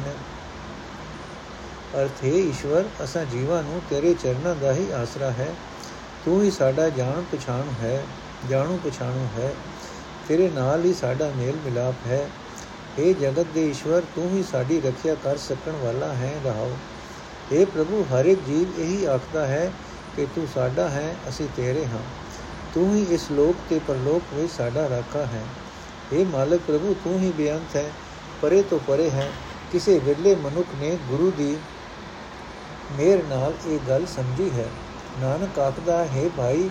ਅਰਥੇ 2.02 2.30
ਈਸ਼ਵਰ, 2.30 2.84
ਅਸਾਂ 3.04 3.26
ਜੀਵਾਂ 3.26 3.63
ਨੂੰ 3.63 3.82
ਤੇਰੇ 3.89 4.13
ਚਰਨਾਂ 4.13 4.56
ਦਾ 4.56 4.73
ਹੀ 4.73 4.91
ਆਸਰਾ 4.91 5.32
ਹੈ। 5.32 5.56
ਤੂੰ 6.26 6.43
ਹੀ 6.43 6.52
ਸਾਡਾ 6.52 6.89
ਜਾਣ 6.89 7.36
ਪਛਾਣ 7.36 7.63
ਹੈ, 7.82 8.04
ਜਾਣੂ 8.50 8.80
ਪਛਾਣੂ 8.86 9.28
ਹੈ। 9.38 9.54
ਤੇਰੇ 10.28 10.50
ਨਾਲ 10.50 10.86
ਹੀ 10.86 10.93
ਸਾਡਾ 10.93 11.32
ਮੇਲ 11.38 11.56
ਮਿਲਾਪ 11.65 11.95
ਹੈ। 12.08 12.30
हे 13.00 13.13
ਜਗਤ 13.13 13.45
ਦੇ 13.54 13.69
ਈਸ਼ਵਰ, 13.69 14.02
ਤੂੰ 14.15 14.38
ਹੀ 14.38 14.43
ਸਾਡੀ 14.43 14.82
ਰੱਖਿਆ 14.82 15.15
ਕਰ 15.15 15.38
ਸਕਣ 15.38 15.71
ਵਾਲਾ 15.71 16.13
ਹੈ, 16.13 16.34
ਰਹਾਓ। 16.45 16.71
हे 17.54 17.65
ਪ੍ਰਭੂ, 17.65 18.06
ਹਰ 18.13 18.26
ਇੱਕ 18.26 18.39
ਜੀਵ 18.43 18.82
ਇਹੀ 18.82 19.06
ਆਖਦਾ 19.06 19.47
ਹੈ 19.47 19.71
ਕਿ 20.15 20.26
ਤੂੰ 20.26 20.47
ਸਾਡਾ 20.54 20.89
ਹੈ, 20.89 21.15
ਅਸੀਂ 21.30 21.47
ਤੇਰੇ 21.56 21.86
ਹਾਂ। 21.86 22.02
ਤੂੰ 22.73 22.95
ਹੀ 22.95 23.06
ਇਸ 23.10 23.32
ਲੋਕ 23.32 23.56
ਤੇ 23.69 23.80
ਪਰਲੋਕ 23.88 24.34
ਵਿੱਚ 24.34 24.52
ਸਾਡਾ 24.52 24.89
ਰਾਖਾ 24.89 25.19
ਹੈ। 25.19 25.43
ਇਹ 26.11 26.25
ਮਾਲਕ 26.25 26.61
ਪ੍ਰਭੂ 26.61 26.93
ਤੂੰ 27.03 27.17
ਹੀ 27.19 27.31
ਬੇਅੰਤ 27.31 27.75
ਹੈ 27.75 27.91
ਪਰੇ 28.41 28.61
ਤੋਂ 28.61 28.79
ਪਰੇ 28.79 29.09
ਹੈ 29.09 29.29
ਕਿਸੇ 29.71 29.97
ਵਿਰਲੇ 29.99 30.35
ਮਨੁੱਖ 30.35 30.75
ਨੇ 30.75 30.97
ਗੁਰੂ 31.09 31.31
ਦੀ 31.31 31.55
ਮੇਰ 32.91 33.23
ਨਾਲ 33.23 33.53
ਇਹ 33.65 33.79
ਗੱਲ 33.79 34.05
ਸਮਝੀ 34.05 34.49
ਹੈ 34.49 34.69
ਨਾਨਕ 35.17 35.59
ਆਖਦਾ 35.59 36.03
ਹੈ 36.05 36.27
ਭਾਈ 36.37 36.69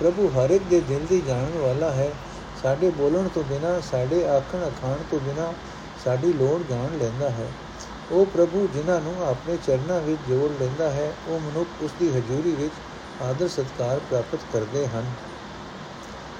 ਪ੍ਰਭੂ 0.00 0.28
ਹਰ 0.28 0.50
ਇੱਕ 0.50 0.62
ਦੇ 0.64 0.80
ਦਿਲ 0.80 1.06
ਦੀ 1.06 1.20
ਜਾਣਨ 1.20 1.58
ਵਾਲਾ 1.58 1.90
ਹੈ 1.92 2.12
ਸਾਡੇ 2.62 2.90
ਬੋਲਣ 2.90 3.28
ਤੋਂ 3.28 3.44
ਬਿਨਾ 3.44 3.78
ਸਾਡੇ 3.80 4.24
ਆਖਣ 4.26 4.68
ਅਖਾਣ 4.68 5.02
ਤੋਂ 5.10 5.20
ਬਿਨਾ 5.20 5.52
ਸਾਡੀ 6.04 6.32
ਲੋੜ 6.32 6.62
ਜਾਣ 6.62 6.96
ਲੈਂਦਾ 6.98 7.30
ਹੈ 7.30 7.48
ਉਹ 8.10 8.26
ਪ੍ਰਭੂ 8.26 8.66
ਜਿਨ੍ਹਾਂ 8.66 9.00
ਨੂੰ 9.00 9.14
ਆਪਣੇ 9.22 9.56
ਚਰਨਾਂ 9.56 10.00
ਵਿੱਚ 10.00 10.20
ਜੋੜ 10.28 10.50
ਲੈਂਦਾ 10.52 10.90
ਹੈ 10.90 11.12
ਉਹ 11.26 11.40
ਮਨੁੱਖ 11.40 11.82
ਉਸ 11.82 11.90
ਦੀ 12.00 12.10
ਹਜ਼ੂਰੀ 12.10 12.52
ਵਿੱਚ 12.52 12.72
ਆਦਰ 13.22 13.48
ਸਤਕਾਰ 13.48 14.00
ਪ੍ਰਾਪਤ 14.00 14.40
ਕਰਦੇ 14.52 14.86
ਹਨ 14.86 15.12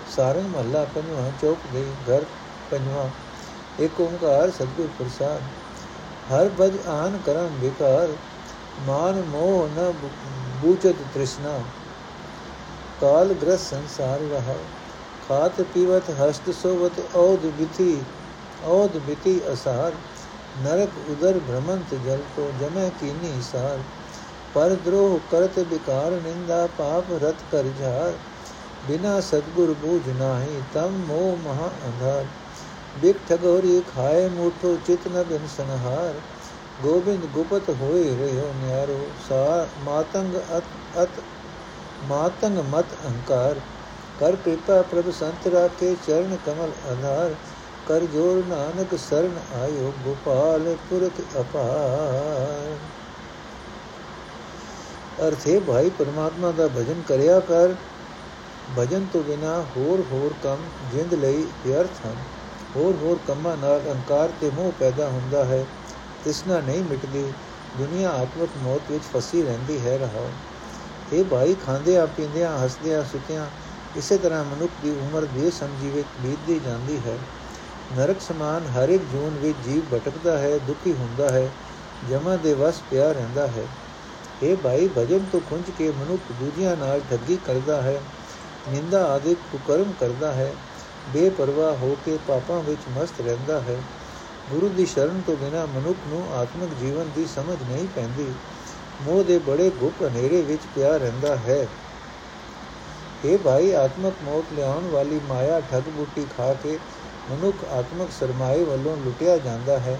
ਸਾਰੰਗ 0.06 0.46
ਮਹੱਲਾ 0.46 0.84
ਪੰਜਵਾਂ, 0.84 1.30
ਚੌਕ 1.32 1.66
ਦੇ 1.72 1.84
ਘਰ 2.08 2.24
ਪੰਜਵਾਂ। 2.70 3.08
ਇੱਕ 3.78 4.00
ਓੰਕਾਰ 4.00 4.50
ਸਤਿਗੁਰ 4.50 4.88
ਪ੍ਰਸਾਦ। 4.98 5.42
ਹਰ 6.28 6.48
ਬਜ 6.48 6.76
ਆਨ 6.88 7.18
ਕਰਮ 7.18 7.58
ਵਿਕਾਰ, 7.60 8.16
ਮਾਨ 8.78 9.22
ਮੋਹ 9.22 9.68
ਨ 9.68 9.92
ਬੂਚਤ 10.62 11.02
ਤ੍ਰਿਸ਼ਨਾ। 11.14 11.58
ਕਾਲ 13.00 13.32
ਗ੍ਰਸ 13.34 13.68
ਸੰਸਾਰ 13.70 14.20
ਰਹਾ। 14.20 14.54
ਖਾਤ 15.22 15.60
ਪੀਵਤ 15.74 16.10
ਹਸਤ 16.10 16.50
ਸੋਵਤ 16.54 17.00
ਔਦ 17.16 17.46
ਬਿਥੀ 17.58 18.04
ਔਦ 18.62 18.98
ਬਿਤੀ 18.98 19.40
ਅਸਾਰ। 19.52 19.92
ਨਰਕ 20.54 20.98
ਉਦਰ 21.08 21.38
ਭ੍ਰਮੰਤ 21.38 21.94
ਜਲ 21.96 22.22
ਕੋ 22.36 22.50
ਜਮੈ 22.60 22.88
ਕੀਨੀ 22.90 23.40
ਸਾਰ। 23.42 23.78
ਪਰ 24.54 24.74
ਦਰੋਹ 24.76 25.18
ਕਰਤ 25.30 25.58
ਬਿਕਾਰ 25.60 26.12
ਨਿੰਦਾ, 26.12 26.66
ਪਾਪ 26.68 27.12
ਰਤ 27.22 27.42
ਕਰ 27.52 27.68
ਝਾਰ 28.82 28.88
ਬਿਨਾ 28.88 29.20
ਸਤਗੁਰ 29.20 29.74
ਬੂਝ 29.74 30.08
ਨਾਹੀ 30.08 30.62
ਤਮ 30.74 30.90
ਮੋਹ 30.98 31.36
ਮਹਾ 31.36 31.70
ਅੰਧਾਰ 31.86 32.26
ਬਿਕ 32.94 33.16
ਠਗੋਰੀ 33.28 33.80
ਖਾਏ 33.86 34.28
ਮੂਠੋ 34.28 34.76
ਚਿਤ 34.86 35.06
ਨ 35.08 35.22
ਬਿਨ 35.22 35.46
ਸੰਹਾਰ 35.46 36.20
ਗੋਬਿੰਦ 36.82 37.26
ਗੁਪਤ 37.26 37.70
ਹੋਏ 37.70 38.14
ਰਹਿਓ 38.16 38.52
ਨਿਆਰੋ 38.52 39.14
ਸਾ 39.28 39.66
ਮਾਤੰਗ 39.84 40.34
ਅਤ 40.58 40.64
ਅਤ 41.02 41.20
ਮਾਤੰਗ 42.02 42.58
ਮਤ 42.58 42.94
ਅਹੰਕਾਰ 42.94 43.60
ਕਰ 44.18 44.36
ਕਿਰਪਾ 44.36 44.82
ਪ੍ਰਭ 44.82 45.10
ਸੰਤ 45.10 45.46
ਰਾਖੇ 45.46 45.96
ਚਰਨ 46.06 46.36
ਕਮਲ 46.46 46.72
ਆਧਾਰ 46.84 47.34
ਕਰ 47.86 48.00
ਜੋਰ 48.00 48.44
ਨਾਨਕ 48.44 48.96
ਸਰਣ 48.96 49.38
ਆਇਓ 49.52 49.92
ਗੋਪਾਲ 50.04 50.76
ਪੁਰਖ 50.90 51.20
ਅਪਾਰ 51.40 52.76
ਅਰਥੇ 55.18 55.58
ਭਾਈ 55.58 55.90
ਪਰਮਾਤਮਾ 55.90 56.52
ਦਾ 56.52 56.68
ਭਜਨ 56.68 57.02
ਕਰਿਆ 57.02 57.40
ਕਰ 57.40 57.74
ਭਜਨ 58.68 59.06
ਤੋਂ 59.06 59.22
ਬਿਨਾ 59.24 59.60
ਹੋਰ 59.68 60.00
ਹੋਰ 60.02 60.34
ਕੰਮ 60.34 60.70
ਜਿੰਦ 60.82 61.14
ਲਈ 61.14 61.52
ਵਿਅਰਥ 61.58 62.04
ਹਨ। 62.06 62.24
ਹੋਰ 62.74 62.96
ਹੋਰ 62.96 63.18
ਕੰਮਾਂ 63.18 63.56
ਨਾਲ 63.56 63.80
ਅਹੰਕਾਰ 63.82 64.32
ਤੇ 64.32 64.50
ਮੋਹ 64.50 64.72
ਪੈਦਾ 64.72 65.08
ਹੁੰਦਾ 65.08 65.44
ਹੈ। 65.44 65.64
ਤ੍ਰਿਸ਼ਨਾ 66.22 66.60
ਨਹੀਂ 66.60 66.84
ਮਿਟਦੀ। 66.84 67.32
ਦੁਨੀਆ 67.74 68.10
ਆਤਮਕ 68.12 68.56
ਮੌਤ 68.56 68.90
ਵਿੱਚ 68.90 69.04
ਫਸੀ 69.06 69.42
ਰਹਿੰਦੀ 69.42 69.78
ਹੈ 69.80 69.96
ਰਹਾ 69.98 70.32
ਇਹ 71.10 71.24
ਭਾਈ, 71.24 71.54
ਖਾਂਦਿਆਂ, 71.54 72.06
ਪੀਂਦਿਆਂ, 72.06 72.58
ਹੱਸਦਿਆਂ, 72.58 73.04
ਸੁਤਿਆਂ, 73.04 73.50
ਇਸੇ 73.94 74.18
ਤਰ੍ਹਾਂ 74.18 74.44
ਮਨੁੱਖ 74.44 74.72
ਦੀ 74.82 74.90
ਉਮਰ 74.90 75.24
ਦੇ 75.26 75.50
ਸਮਝੀ 75.50 75.90
ਵਿੱਚ 75.90 76.08
ਬੀਤਦੀ 76.18 76.58
ਜਾਂਦੀ 76.58 76.98
ਹੈ। 76.98 77.18
ਨਰਕ 77.90 78.20
ਸਮਾਨ 78.20 78.66
ਹਰ 78.66 78.88
ਇੱਕ 78.88 79.02
ਜੂਨ 79.04 79.38
ਵਿੱਚ 79.38 79.58
ਜੀਵ 79.58 79.82
ਭਟਕਦਾ 79.92 80.38
ਹੈ, 80.38 80.58
ਦੁਖੀ 80.58 80.92
ਹੁੰਦਾ 80.92 81.28
ਹੈ, 81.28 81.50
ਜਮਾ 82.02 82.36
ਦੇ 82.36 82.54
ਵਸ 82.54 82.82
ਪਿਆ 82.90 83.10
ਰਹਿੰਦਾ 83.12 83.46
ਹੈ। 83.46 83.66
ਇਹ 84.42 84.56
ਭਾਈ, 84.56 84.88
ਭਜਨ 84.88 85.24
ਤੋਂ 85.24 85.40
ਖੁੰਝ 85.40 85.70
ਕੇ 85.70 85.90
ਮਨੁੱਖ 85.90 86.32
ਦੂਜਿਆਂ 86.32 86.76
ਨਾਲ 86.76 87.00
ਠੱਗੀ 87.00 87.36
ਕਰਦਾ 87.36 87.80
ਹੈ। 87.82 88.00
ਨਿੰਦਾ 88.66 89.04
ਆਦਿ 89.06 89.34
ਕੁਕਰਮ 89.52 89.92
ਕਰਦਾ 89.92 90.32
ਹੈ, 90.32 90.52
ਬੇਪਰਵਾਹ 91.08 91.76
ਹੋ 91.76 91.94
ਕੇ 92.04 92.18
ਪਾਪਾਂ 92.26 92.62
ਵਿੱਚ 92.62 92.80
ਮਸਤ 92.88 93.20
ਰਹਿੰਦਾ 93.20 93.60
ਹੈ। 93.60 93.76
ਗੁਰੂ 94.50 94.68
ਦੀ 94.68 94.86
ਸ਼ਰਨ 94.86 95.20
ਤੋਂ 95.20 95.36
ਬਿਨਾ 95.36 95.66
ਮਨੁੱਖ 95.66 96.06
ਨੂੰ 96.06 96.22
ਆਤਮਿਕ 96.32 96.74
ਜੀਵਨ 96.74 97.10
ਦੀ 97.16 97.26
ਸਮਝ 97.26 97.56
ਨਹੀਂ 97.62 97.88
ਪੈਂਦੀ। 97.88 98.32
ਮੋਹ 99.02 99.22
ਦੇ 99.24 99.38
ਬੜੇ 99.38 99.70
ਗੁਪ 99.70 100.02
ਹਨੇਰੇ 100.02 100.42
ਵਿੱਚ 100.42 100.60
ਪਿਆ 100.74 100.96
ਰਹਿੰਦਾ 100.96 101.36
ਹੈ। 101.36 101.66
ਇਹ 103.24 103.38
ਭਾਈ, 103.38 103.70
ਆਤਮਿਕ 103.72 104.14
ਮੌਤ 104.22 104.52
ਲਿਆਉਣ 104.52 104.86
ਵਾਲੀ 104.86 105.20
ਮਾਇਆ 105.28 105.60
ਠੱਗ 105.60 105.88
ਬੂਟੀ 105.88 106.24
ਖਾ 106.26 106.52
ਕੇ 106.54 106.78
ਮਨੁੱਖ 107.30 107.64
ਆਤਮਿਕ 107.64 108.10
ਸਰਮਾਏ 108.10 108.62
ਵੱਲੋਂ 108.64 108.96
ਲੁੱਟਿਆ 108.96 109.36
ਜਾਂਦਾ 109.38 109.78
ਹੈ। 109.78 109.98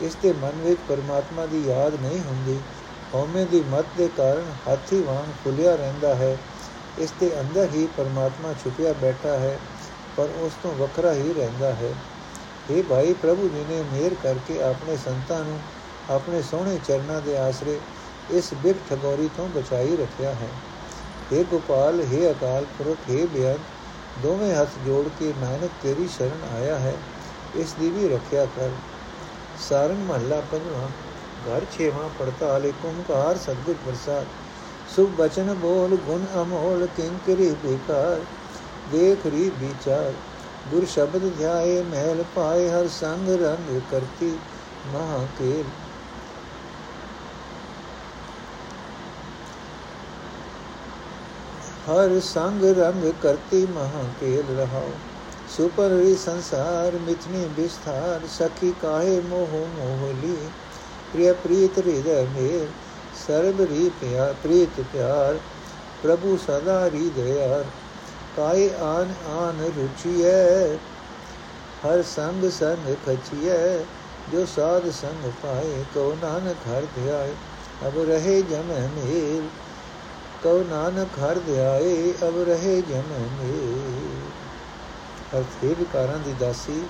ਇਸ 0.00 0.14
ਦੇ 0.14 0.32
ਮਨ 0.32 0.60
ਵਿੱਚ 0.62 0.80
ਪਰਮਾਤਮਾ 0.88 1.46
ਦੀ 1.46 1.64
ਯਾਦ 1.66 1.94
ਨਹੀਂ 1.94 2.20
ਹੁੰਦੀ। 2.20 2.58
ਹਉਮੈ 3.14 3.44
ਦੀ 3.44 3.62
ਮਤ 3.62 3.86
ਦੇ 3.96 4.08
ਕਾਰਨ 4.08 4.52
ਹਾਥੀ 4.66 5.00
ਵਾਂਗ 5.02 5.32
ਫੁੱਲਿਆ 5.44 5.74
ਰਹਿੰਦਾ 5.76 6.14
ਹੈ। 6.14 6.36
ਇਸ 6.97 7.11
ਦੇ 7.19 7.31
ਅੰਦਰ 7.39 7.69
ਹੀ 7.69 7.85
ਪਰਮਾਤਮਾ 7.87 8.53
ਛੁਪਿਆ 8.53 8.93
ਬੈਠਾ 8.93 9.37
ਹੈ 9.39 9.57
ਪਰ 10.17 10.29
ਉਸ 10.37 10.53
ਤੋਂ 10.63 10.73
ਵੱਖਰਾ 10.75 11.13
ਹੀ 11.13 11.33
ਰਹਿੰਦਾ 11.33 11.71
ਹੈ 11.73 11.93
ਇਹ 12.69 12.83
ਭਾਈ 12.83 13.13
ਪ੍ਰਭੂ 13.13 13.47
ਜੀ 13.47 13.63
ਨੇ 13.65 13.81
ਮਿਹਰ 13.83 14.13
ਕਰਕੇ 14.23 14.61
ਆਪਣੇ 14.61 14.95
ਸੰਤਾਂ 14.97 15.43
ਨੂੰ 15.43 15.59
ਆਪਣੇ 16.09 16.41
ਸੋਹਣੇ 16.41 16.77
ਚਰਨਾਂ 16.77 17.21
ਦੇ 17.21 17.37
ਆਸਰੇ 17.37 17.79
ਇਸ 18.29 18.53
ਬਿਕ 18.55 18.77
ਠਗੋਰੀ 18.89 19.29
ਤੋਂ 19.37 19.47
ਬਚਾਈ 19.49 19.95
ਰੱਖਿਆ 19.97 20.33
ਹੈ 20.33 20.49
हे 21.31 21.43
ਗੋਪਾਲ 21.51 22.01
हे 22.03 22.29
ਅਕਾਲ 22.31 22.65
ਪੁਰਖ 22.77 23.09
हे 23.09 23.25
ਬਿਆਨ 23.27 23.57
ਦੋਵੇਂ 24.17 24.53
ਹੱਥ 24.55 24.77
ਜੋੜ 24.85 25.07
ਕੇ 25.09 25.33
ਨਾਨਕ 25.35 25.71
ਤੇਰੀ 25.83 26.07
ਸ਼ਰਨ 26.07 26.43
ਆਇਆ 26.51 26.77
ਹੈ 26.79 26.93
ਇਸ 27.55 27.73
ਦੀ 27.73 27.89
ਵੀ 27.89 28.07
ਰੱਖਿਆ 28.07 28.45
ਕਰ 28.47 28.71
ਸਾਰੰਗ 29.59 30.05
ਮਹੱਲਾ 30.05 30.41
ਪੰਜਵਾਂ 30.41 30.89
ਘਰ 31.45 31.65
ਛੇਵਾਂ 31.71 32.09
ਪੜਤਾਲ 32.19 32.65
ਏਕ 32.65 32.85
ਓੰਕਾਰ 32.85 33.37
ਸਤਿਗੁਰ 33.37 33.75
ਪ੍ਰਸਾਦ 33.85 34.25
ਸੁਭ 34.88 35.10
ਬਚਨ 35.10 35.54
ਬੋਲ 35.54 35.96
ਗੁਣ 35.96 36.26
ਅਮੋਲ 36.42 36.86
ਕਿੰਕਰੀ 36.96 37.50
ਬੇਕਾਰ 37.62 38.20
ਦੇਖ 38.92 39.26
ਰੀ 39.26 39.50
ਵਿਚਾਰ 39.50 40.12
ਗੁਰ 40.70 40.84
ਸ਼ਬਦ 40.84 41.28
ਧਿਆਏ 41.38 41.82
ਮਹਿਲ 41.82 42.24
ਪਾਏ 42.34 42.68
ਹਰ 42.68 42.88
ਸੰਗ 42.90 43.28
ਰੰਗ 43.42 43.80
ਕਰਤੀ 43.90 44.30
ਮਹਾ 44.86 45.26
ਕੇਲ 45.38 45.64
ਹਰ 51.88 52.18
ਸੰਗ 52.20 52.64
ਰੰਗ 52.76 53.12
ਕਰਤੀ 53.22 53.66
ਮਹਾ 53.66 54.04
ਕੇਲ 54.20 54.56
ਰਹਾਓ 54.58 54.90
ਸੁਪਰ 55.48 55.90
ਸੰਸਾਰ 56.16 56.98
ਮਿਥਨੀ 56.98 57.44
ਵਿਸਥਾਰ 57.56 58.26
ਸਖੀ 58.28 58.72
ਕਾਹੇ 58.82 59.20
ਮੋਹ 59.20 59.56
ਮੋਹਲੀ 59.76 60.36
ਪ੍ਰਿਯ 61.12 61.32
ਪ੍ਰੀਤ 61.34 61.78
ਹਿਰਦੈ 61.78 62.24
ਮੇਰ 62.34 62.66
ਸਰਬ 63.16 63.60
ਰੀ 63.60 63.90
ਪਿਆਰ 64.00 64.34
ਪ੍ਰੀਤ 64.42 64.80
ਪਿਆਰ, 64.92 65.38
ਪ੍ਰਭੂ 66.02 66.36
ਸਦਾ 66.36 66.90
ਰੀ 66.90 67.10
ਦਇਆਰ 67.16 67.64
ਕਾਇ 68.36 68.68
ਆਨ 68.82 69.12
ਆਨ 69.28 69.60
ਰੁਚੀਐ, 69.76 70.76
ਹਰ 71.86 72.02
ਸੰਗ 72.02 72.50
ਸੰਗ 72.50 72.94
ਖਚੀਐ, 73.06 73.78
ਜੋ 74.32 74.44
ਸਾਧ 74.46 74.90
ਸੰਗ 74.90 75.30
ਪਾਏ 75.42 75.84
ਕੋ 75.94 76.14
ਨਾਨਕ 76.22 76.66
ਹਰ 76.68 76.86
ਧਿਆਏ, 76.96 77.32
ਅਬ 77.88 77.98
ਰਹੇ 78.08 78.42
ਜਮ 78.42 78.72
ਮੇਰ 78.96 79.42
ਕਉ 80.42 80.62
ਨਾਨਕ 80.70 81.18
ਹਰ 81.18 81.38
ਧਿਆਏ, 81.38 82.12
ਅਬ 82.28 82.42
ਰਹੇ 82.42 82.80
ਜਮ 82.82 83.12
ਮੇਰ 83.40 85.38
ਅਰਥੇ 85.38 85.74
ਵਿਕਾਰਾਂ 85.74 86.18
ਦੀ 86.18 86.34
ਦਾਸੀ 86.40 86.82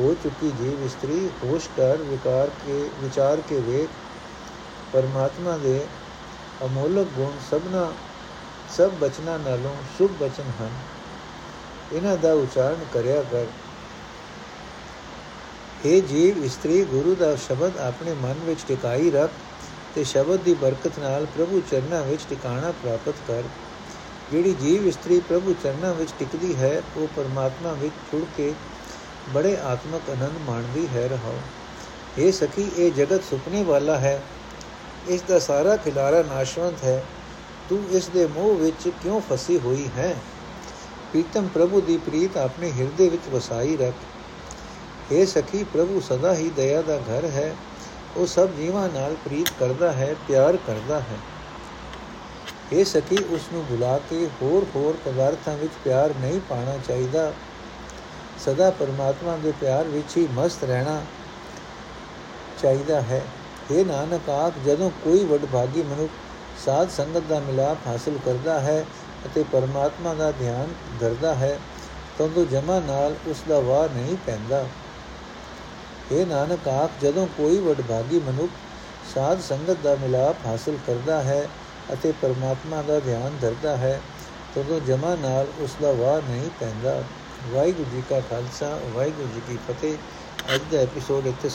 ਹੋ 0.00 0.14
ਚੁੱਕੀ 0.22 0.50
ਜੀਵ 0.50 0.84
ਇਸਤਰੀ, 0.84 1.28
ਹੋਸ਼ 1.44 1.68
ਕਰ 1.76 1.96
ਵਿਕਾਰ 1.96 2.50
ਕੇ, 2.66 2.88
ਵਿਚਾਰ 3.02 3.40
ਕੇ 3.48 3.60
ਵੇਖ 3.60 3.88
ਪਰਮਾਤਮਾ 4.92 5.56
ਦੇ 5.56 5.80
ਅਮੋਲਕ 6.64 7.06
ਗੁਣ 7.06 7.30
ਸਭਨਾ, 7.50 7.92
ਸਭ 8.76 8.90
ਬਚਨਾਂ 8.90 9.38
ਨਾਲੋਂ 9.38 9.74
ਸ਼ੁਭ 9.96 10.10
ਬਚਨ 10.10 10.52
ਹਨ। 10.60 10.70
ਇਹਨਾਂ 11.92 12.16
ਦਾ 12.16 12.32
ਉਚਾਰਨ 12.32 12.84
ਕਰਿਆ 12.94 13.22
ਕਰ। 13.22 13.44
हे 15.86 16.00
ਜੀਵ, 16.00 16.44
ਇਸਤਰੀ, 16.44 16.84
ਗੁਰੂ 16.84 17.14
ਦਾ 17.14 17.36
ਸ਼ਬਦ 17.36 17.78
ਆਪਣੇ 17.78 18.12
ਮਨ 18.12 18.34
ਵਿੱਚ 18.44 18.60
ਟਿਕਾਈ 18.68 19.10
ਰੱਖ 19.10 19.30
ਤੇ 19.94 20.04
ਸ਼ਬਦ 20.04 20.40
ਦੀ 20.40 20.54
ਬਰਕਤ 20.54 20.98
ਨਾਲ 20.98 21.26
ਪ੍ਰਭੂ 21.26 21.62
ਚਰਨਾਂ 21.70 22.02
ਵਿੱਚ 22.02 22.20
ਟਿਕਾਣਾ 22.30 22.70
ਪ੍ਰਾਪਤ 22.70 23.14
ਕਰ। 23.28 23.42
ਜਿਹੜੀ 24.30 24.54
ਜੀਵ, 24.54 24.86
ਇਸਤਰੀ 24.86 25.20
ਪ੍ਰਭੂ 25.20 25.54
ਚਰਨਾਂ 25.62 25.94
ਵਿੱਚ 25.94 26.10
ਟਿਕਦੀ 26.18 26.56
ਹੈ, 26.56 26.82
ਉਹ 26.96 27.06
ਪਰਮਾਤਮਾ 27.16 27.72
ਵਿੱਚ 27.72 27.94
ਛੁੜ 28.10 28.24
ਕੇ 28.36 28.54
ਬੜੇ 29.28 29.56
ਆਤਮਕ 29.56 30.10
ਆਨੰਦ 30.10 30.38
ਮਾਣਦੀ 30.46 30.88
ਹੈ। 30.94 31.08
ਰਹਾਓ 31.08 31.38
ਇਹ 32.18 32.32
ਸਖੀ, 32.32 32.70
ਇਹ 32.76 32.92
ਜਗਤ 32.92 33.24
ਸੁਪਨੇ 33.24 33.64
ਵਾਲਾ 33.64 33.98
ਹੈ। 33.98 34.22
ਇਸ 35.08 35.22
ਦਾ 35.22 35.38
ਸਾਰਾ 35.38 35.76
ਖਿਲਾਰਾ 35.76 36.22
ਨਾਸ਼ਵੰਤ 36.22 36.84
ਹੈ। 36.84 37.04
ਤੂੰ 37.68 37.84
ਇਸ 37.90 38.08
ਦੇ 38.08 38.26
ਮੋਹ 38.26 38.54
ਵਿੱਚ 38.54 38.88
ਕਿਉਂ 38.88 39.20
ਫਸੀ 39.20 39.58
ਹੋਈ 39.58 39.88
ਹੈ? 39.98 40.14
ਪ੍ਰੀਤਮ 41.12 41.48
ਪ੍ਰਭੂ 41.48 41.80
ਦੀ 41.80 41.96
ਪ੍ਰੀਤ 41.96 42.36
ਆਪਣੇ 42.36 42.72
ਹਿਰਦੇ 42.72 43.08
ਵਿੱਚ 43.08 43.28
ਵਸਾਈ 43.28 43.76
ਰੱਖ। 43.76 43.94
हे 45.12 45.26
ਸਖੀ 45.26 45.64
ਪ੍ਰਭੂ, 45.64 46.00
ਸਦਾ 46.00 46.34
ਹੀ 46.34 46.50
ਦਇਆ 46.50 46.82
ਦਾ 46.82 46.96
ਘਰ 46.96 47.24
ਹੈ। 47.24 47.56
ਉਹ 48.16 48.26
ਸਭ 48.26 48.48
ਜੀਵਾਂ 48.48 48.88
ਨਾਲ 48.88 49.14
ਪ੍ਰੀਤ 49.14 49.52
ਕਰਦਾ 49.60 49.92
ਹੈ, 49.92 50.14
ਪਿਆਰ 50.28 50.56
ਕਰਦਾ 50.56 51.00
ਹੈ। 51.00 51.16
हे 52.72 52.84
ਸਖੀ 52.84 53.24
ਉਸ 53.30 53.40
ਨੂੰ 53.52 53.64
ਭੁਲਾ 53.68 54.00
ਕੇ 54.10 54.28
ਹੋਰ 54.42 54.66
ਹੋਰ 54.74 54.94
ਪਦਾਰਥਾਂ 55.04 55.56
ਵਿੱਚ 55.56 55.72
ਪਿਆਰ 55.84 56.10
ਨਹੀਂ 56.20 56.40
ਪਾਣਾ 56.48 56.78
ਚਾਹੀਦਾ। 56.88 57.32
ਸਦਾ 58.38 58.70
ਪਰਮਾਤਮਾ 58.70 59.36
ਦੇ 59.36 59.52
ਪਿਆਰ 59.60 59.84
ਵਿੱਚ 59.84 60.16
ਹੀ 60.16 60.28
ਮਸਤ 60.32 60.64
ਰਹਿਣਾ 60.64 61.02
ਚਾਹੀਦਾ 62.62 63.00
ਹੈ। 63.00 63.22
हे 63.70 63.84
ਨਾਨਕ 63.86 64.28
ਆਖ 64.30 64.52
ਜਦੋਂ 64.66 64.90
ਕੋਈ 65.04 65.24
ਵਡਭਾਗੀ 65.24 65.82
ਮਨੁੱਖ 65.82 66.10
ਸਾਧ 66.64 66.90
ਸੰਗਤ 66.90 67.22
ਦਾ 67.28 67.38
ਮਿਲਾਪ 67.40 67.86
ਹਾਸਲ 67.86 68.18
ਕਰਦਾ 68.24 68.58
ਹੈ 68.60 68.84
ਅਤੇ 69.26 69.44
ਪਰਮਾਤਮਾ 69.52 70.14
ਦਾ 70.14 70.30
ਧਿਆਨ 70.30 70.72
ਧਰਦਾ 71.00 71.34
ਹੈ 71.34 71.58
ਤਦੋਂ 72.18 72.44
ਜਮਾ 72.46 72.78
ਨਾਲ 72.80 73.14
ਉਸ 73.26 73.42
ਦਾ 73.48 73.58
ਵਾਰ 73.60 73.90
ਨਹੀਂ 73.90 74.16
ਪੈਂਦਾ। 74.26 74.64
ਇਹ 76.12 76.26
ਨਾਨਕ 76.26 76.68
ਆਖ 76.68 76.90
ਜਦੋਂ 77.02 77.26
ਕੋਈ 77.36 77.58
ਵਡਭਾਗੀ 77.58 78.20
ਮਨੁੱਖ 78.20 78.50
ਸਾਧ 79.14 79.40
ਸੰਗਤ 79.40 79.76
ਦਾ 79.82 79.94
ਮਿਲਾਪ 79.94 80.46
ਹਾਸਲ 80.46 80.76
ਕਰਦਾ 80.86 81.22
ਹੈ 81.22 81.48
ਅਤੇ 81.92 82.12
ਪਰਮਾਤਮਾ 82.22 82.82
ਦਾ 82.82 82.98
ਧਿਆਨ 83.00 83.38
ਧਰਦਾ 83.40 83.76
ਹੈ 83.76 84.00
ਤਦੋਂ 84.54 84.80
ਜਮਾ 84.80 85.14
ਨਾਲ 85.14 85.46
ਉਸ 85.60 85.76
ਦਾ 85.82 85.92
ਵਾਰ 85.92 86.22
ਨਹੀਂ 86.22 86.50
ਪੈਂਦਾ। 86.60 87.02
ਵਾਹਿਗੁਰੂ 87.52 87.90
ਜੀ 87.90 88.02
ਕਾ 88.10 88.20
ਖਾਲਸਾ, 88.20 88.78
ਵਾਹਿਗੁਰੂ 88.94 89.28
ਜੀ 89.34 89.40
ਕੀ 89.48 89.58
ਫਤਿਹ। 89.68 89.96
ਅੱਜ 90.54 90.60
ਦਾ 90.72 90.78
ਐਪੀਸੋਡ 90.78 91.26
ਇੱਥੇ 91.26 91.48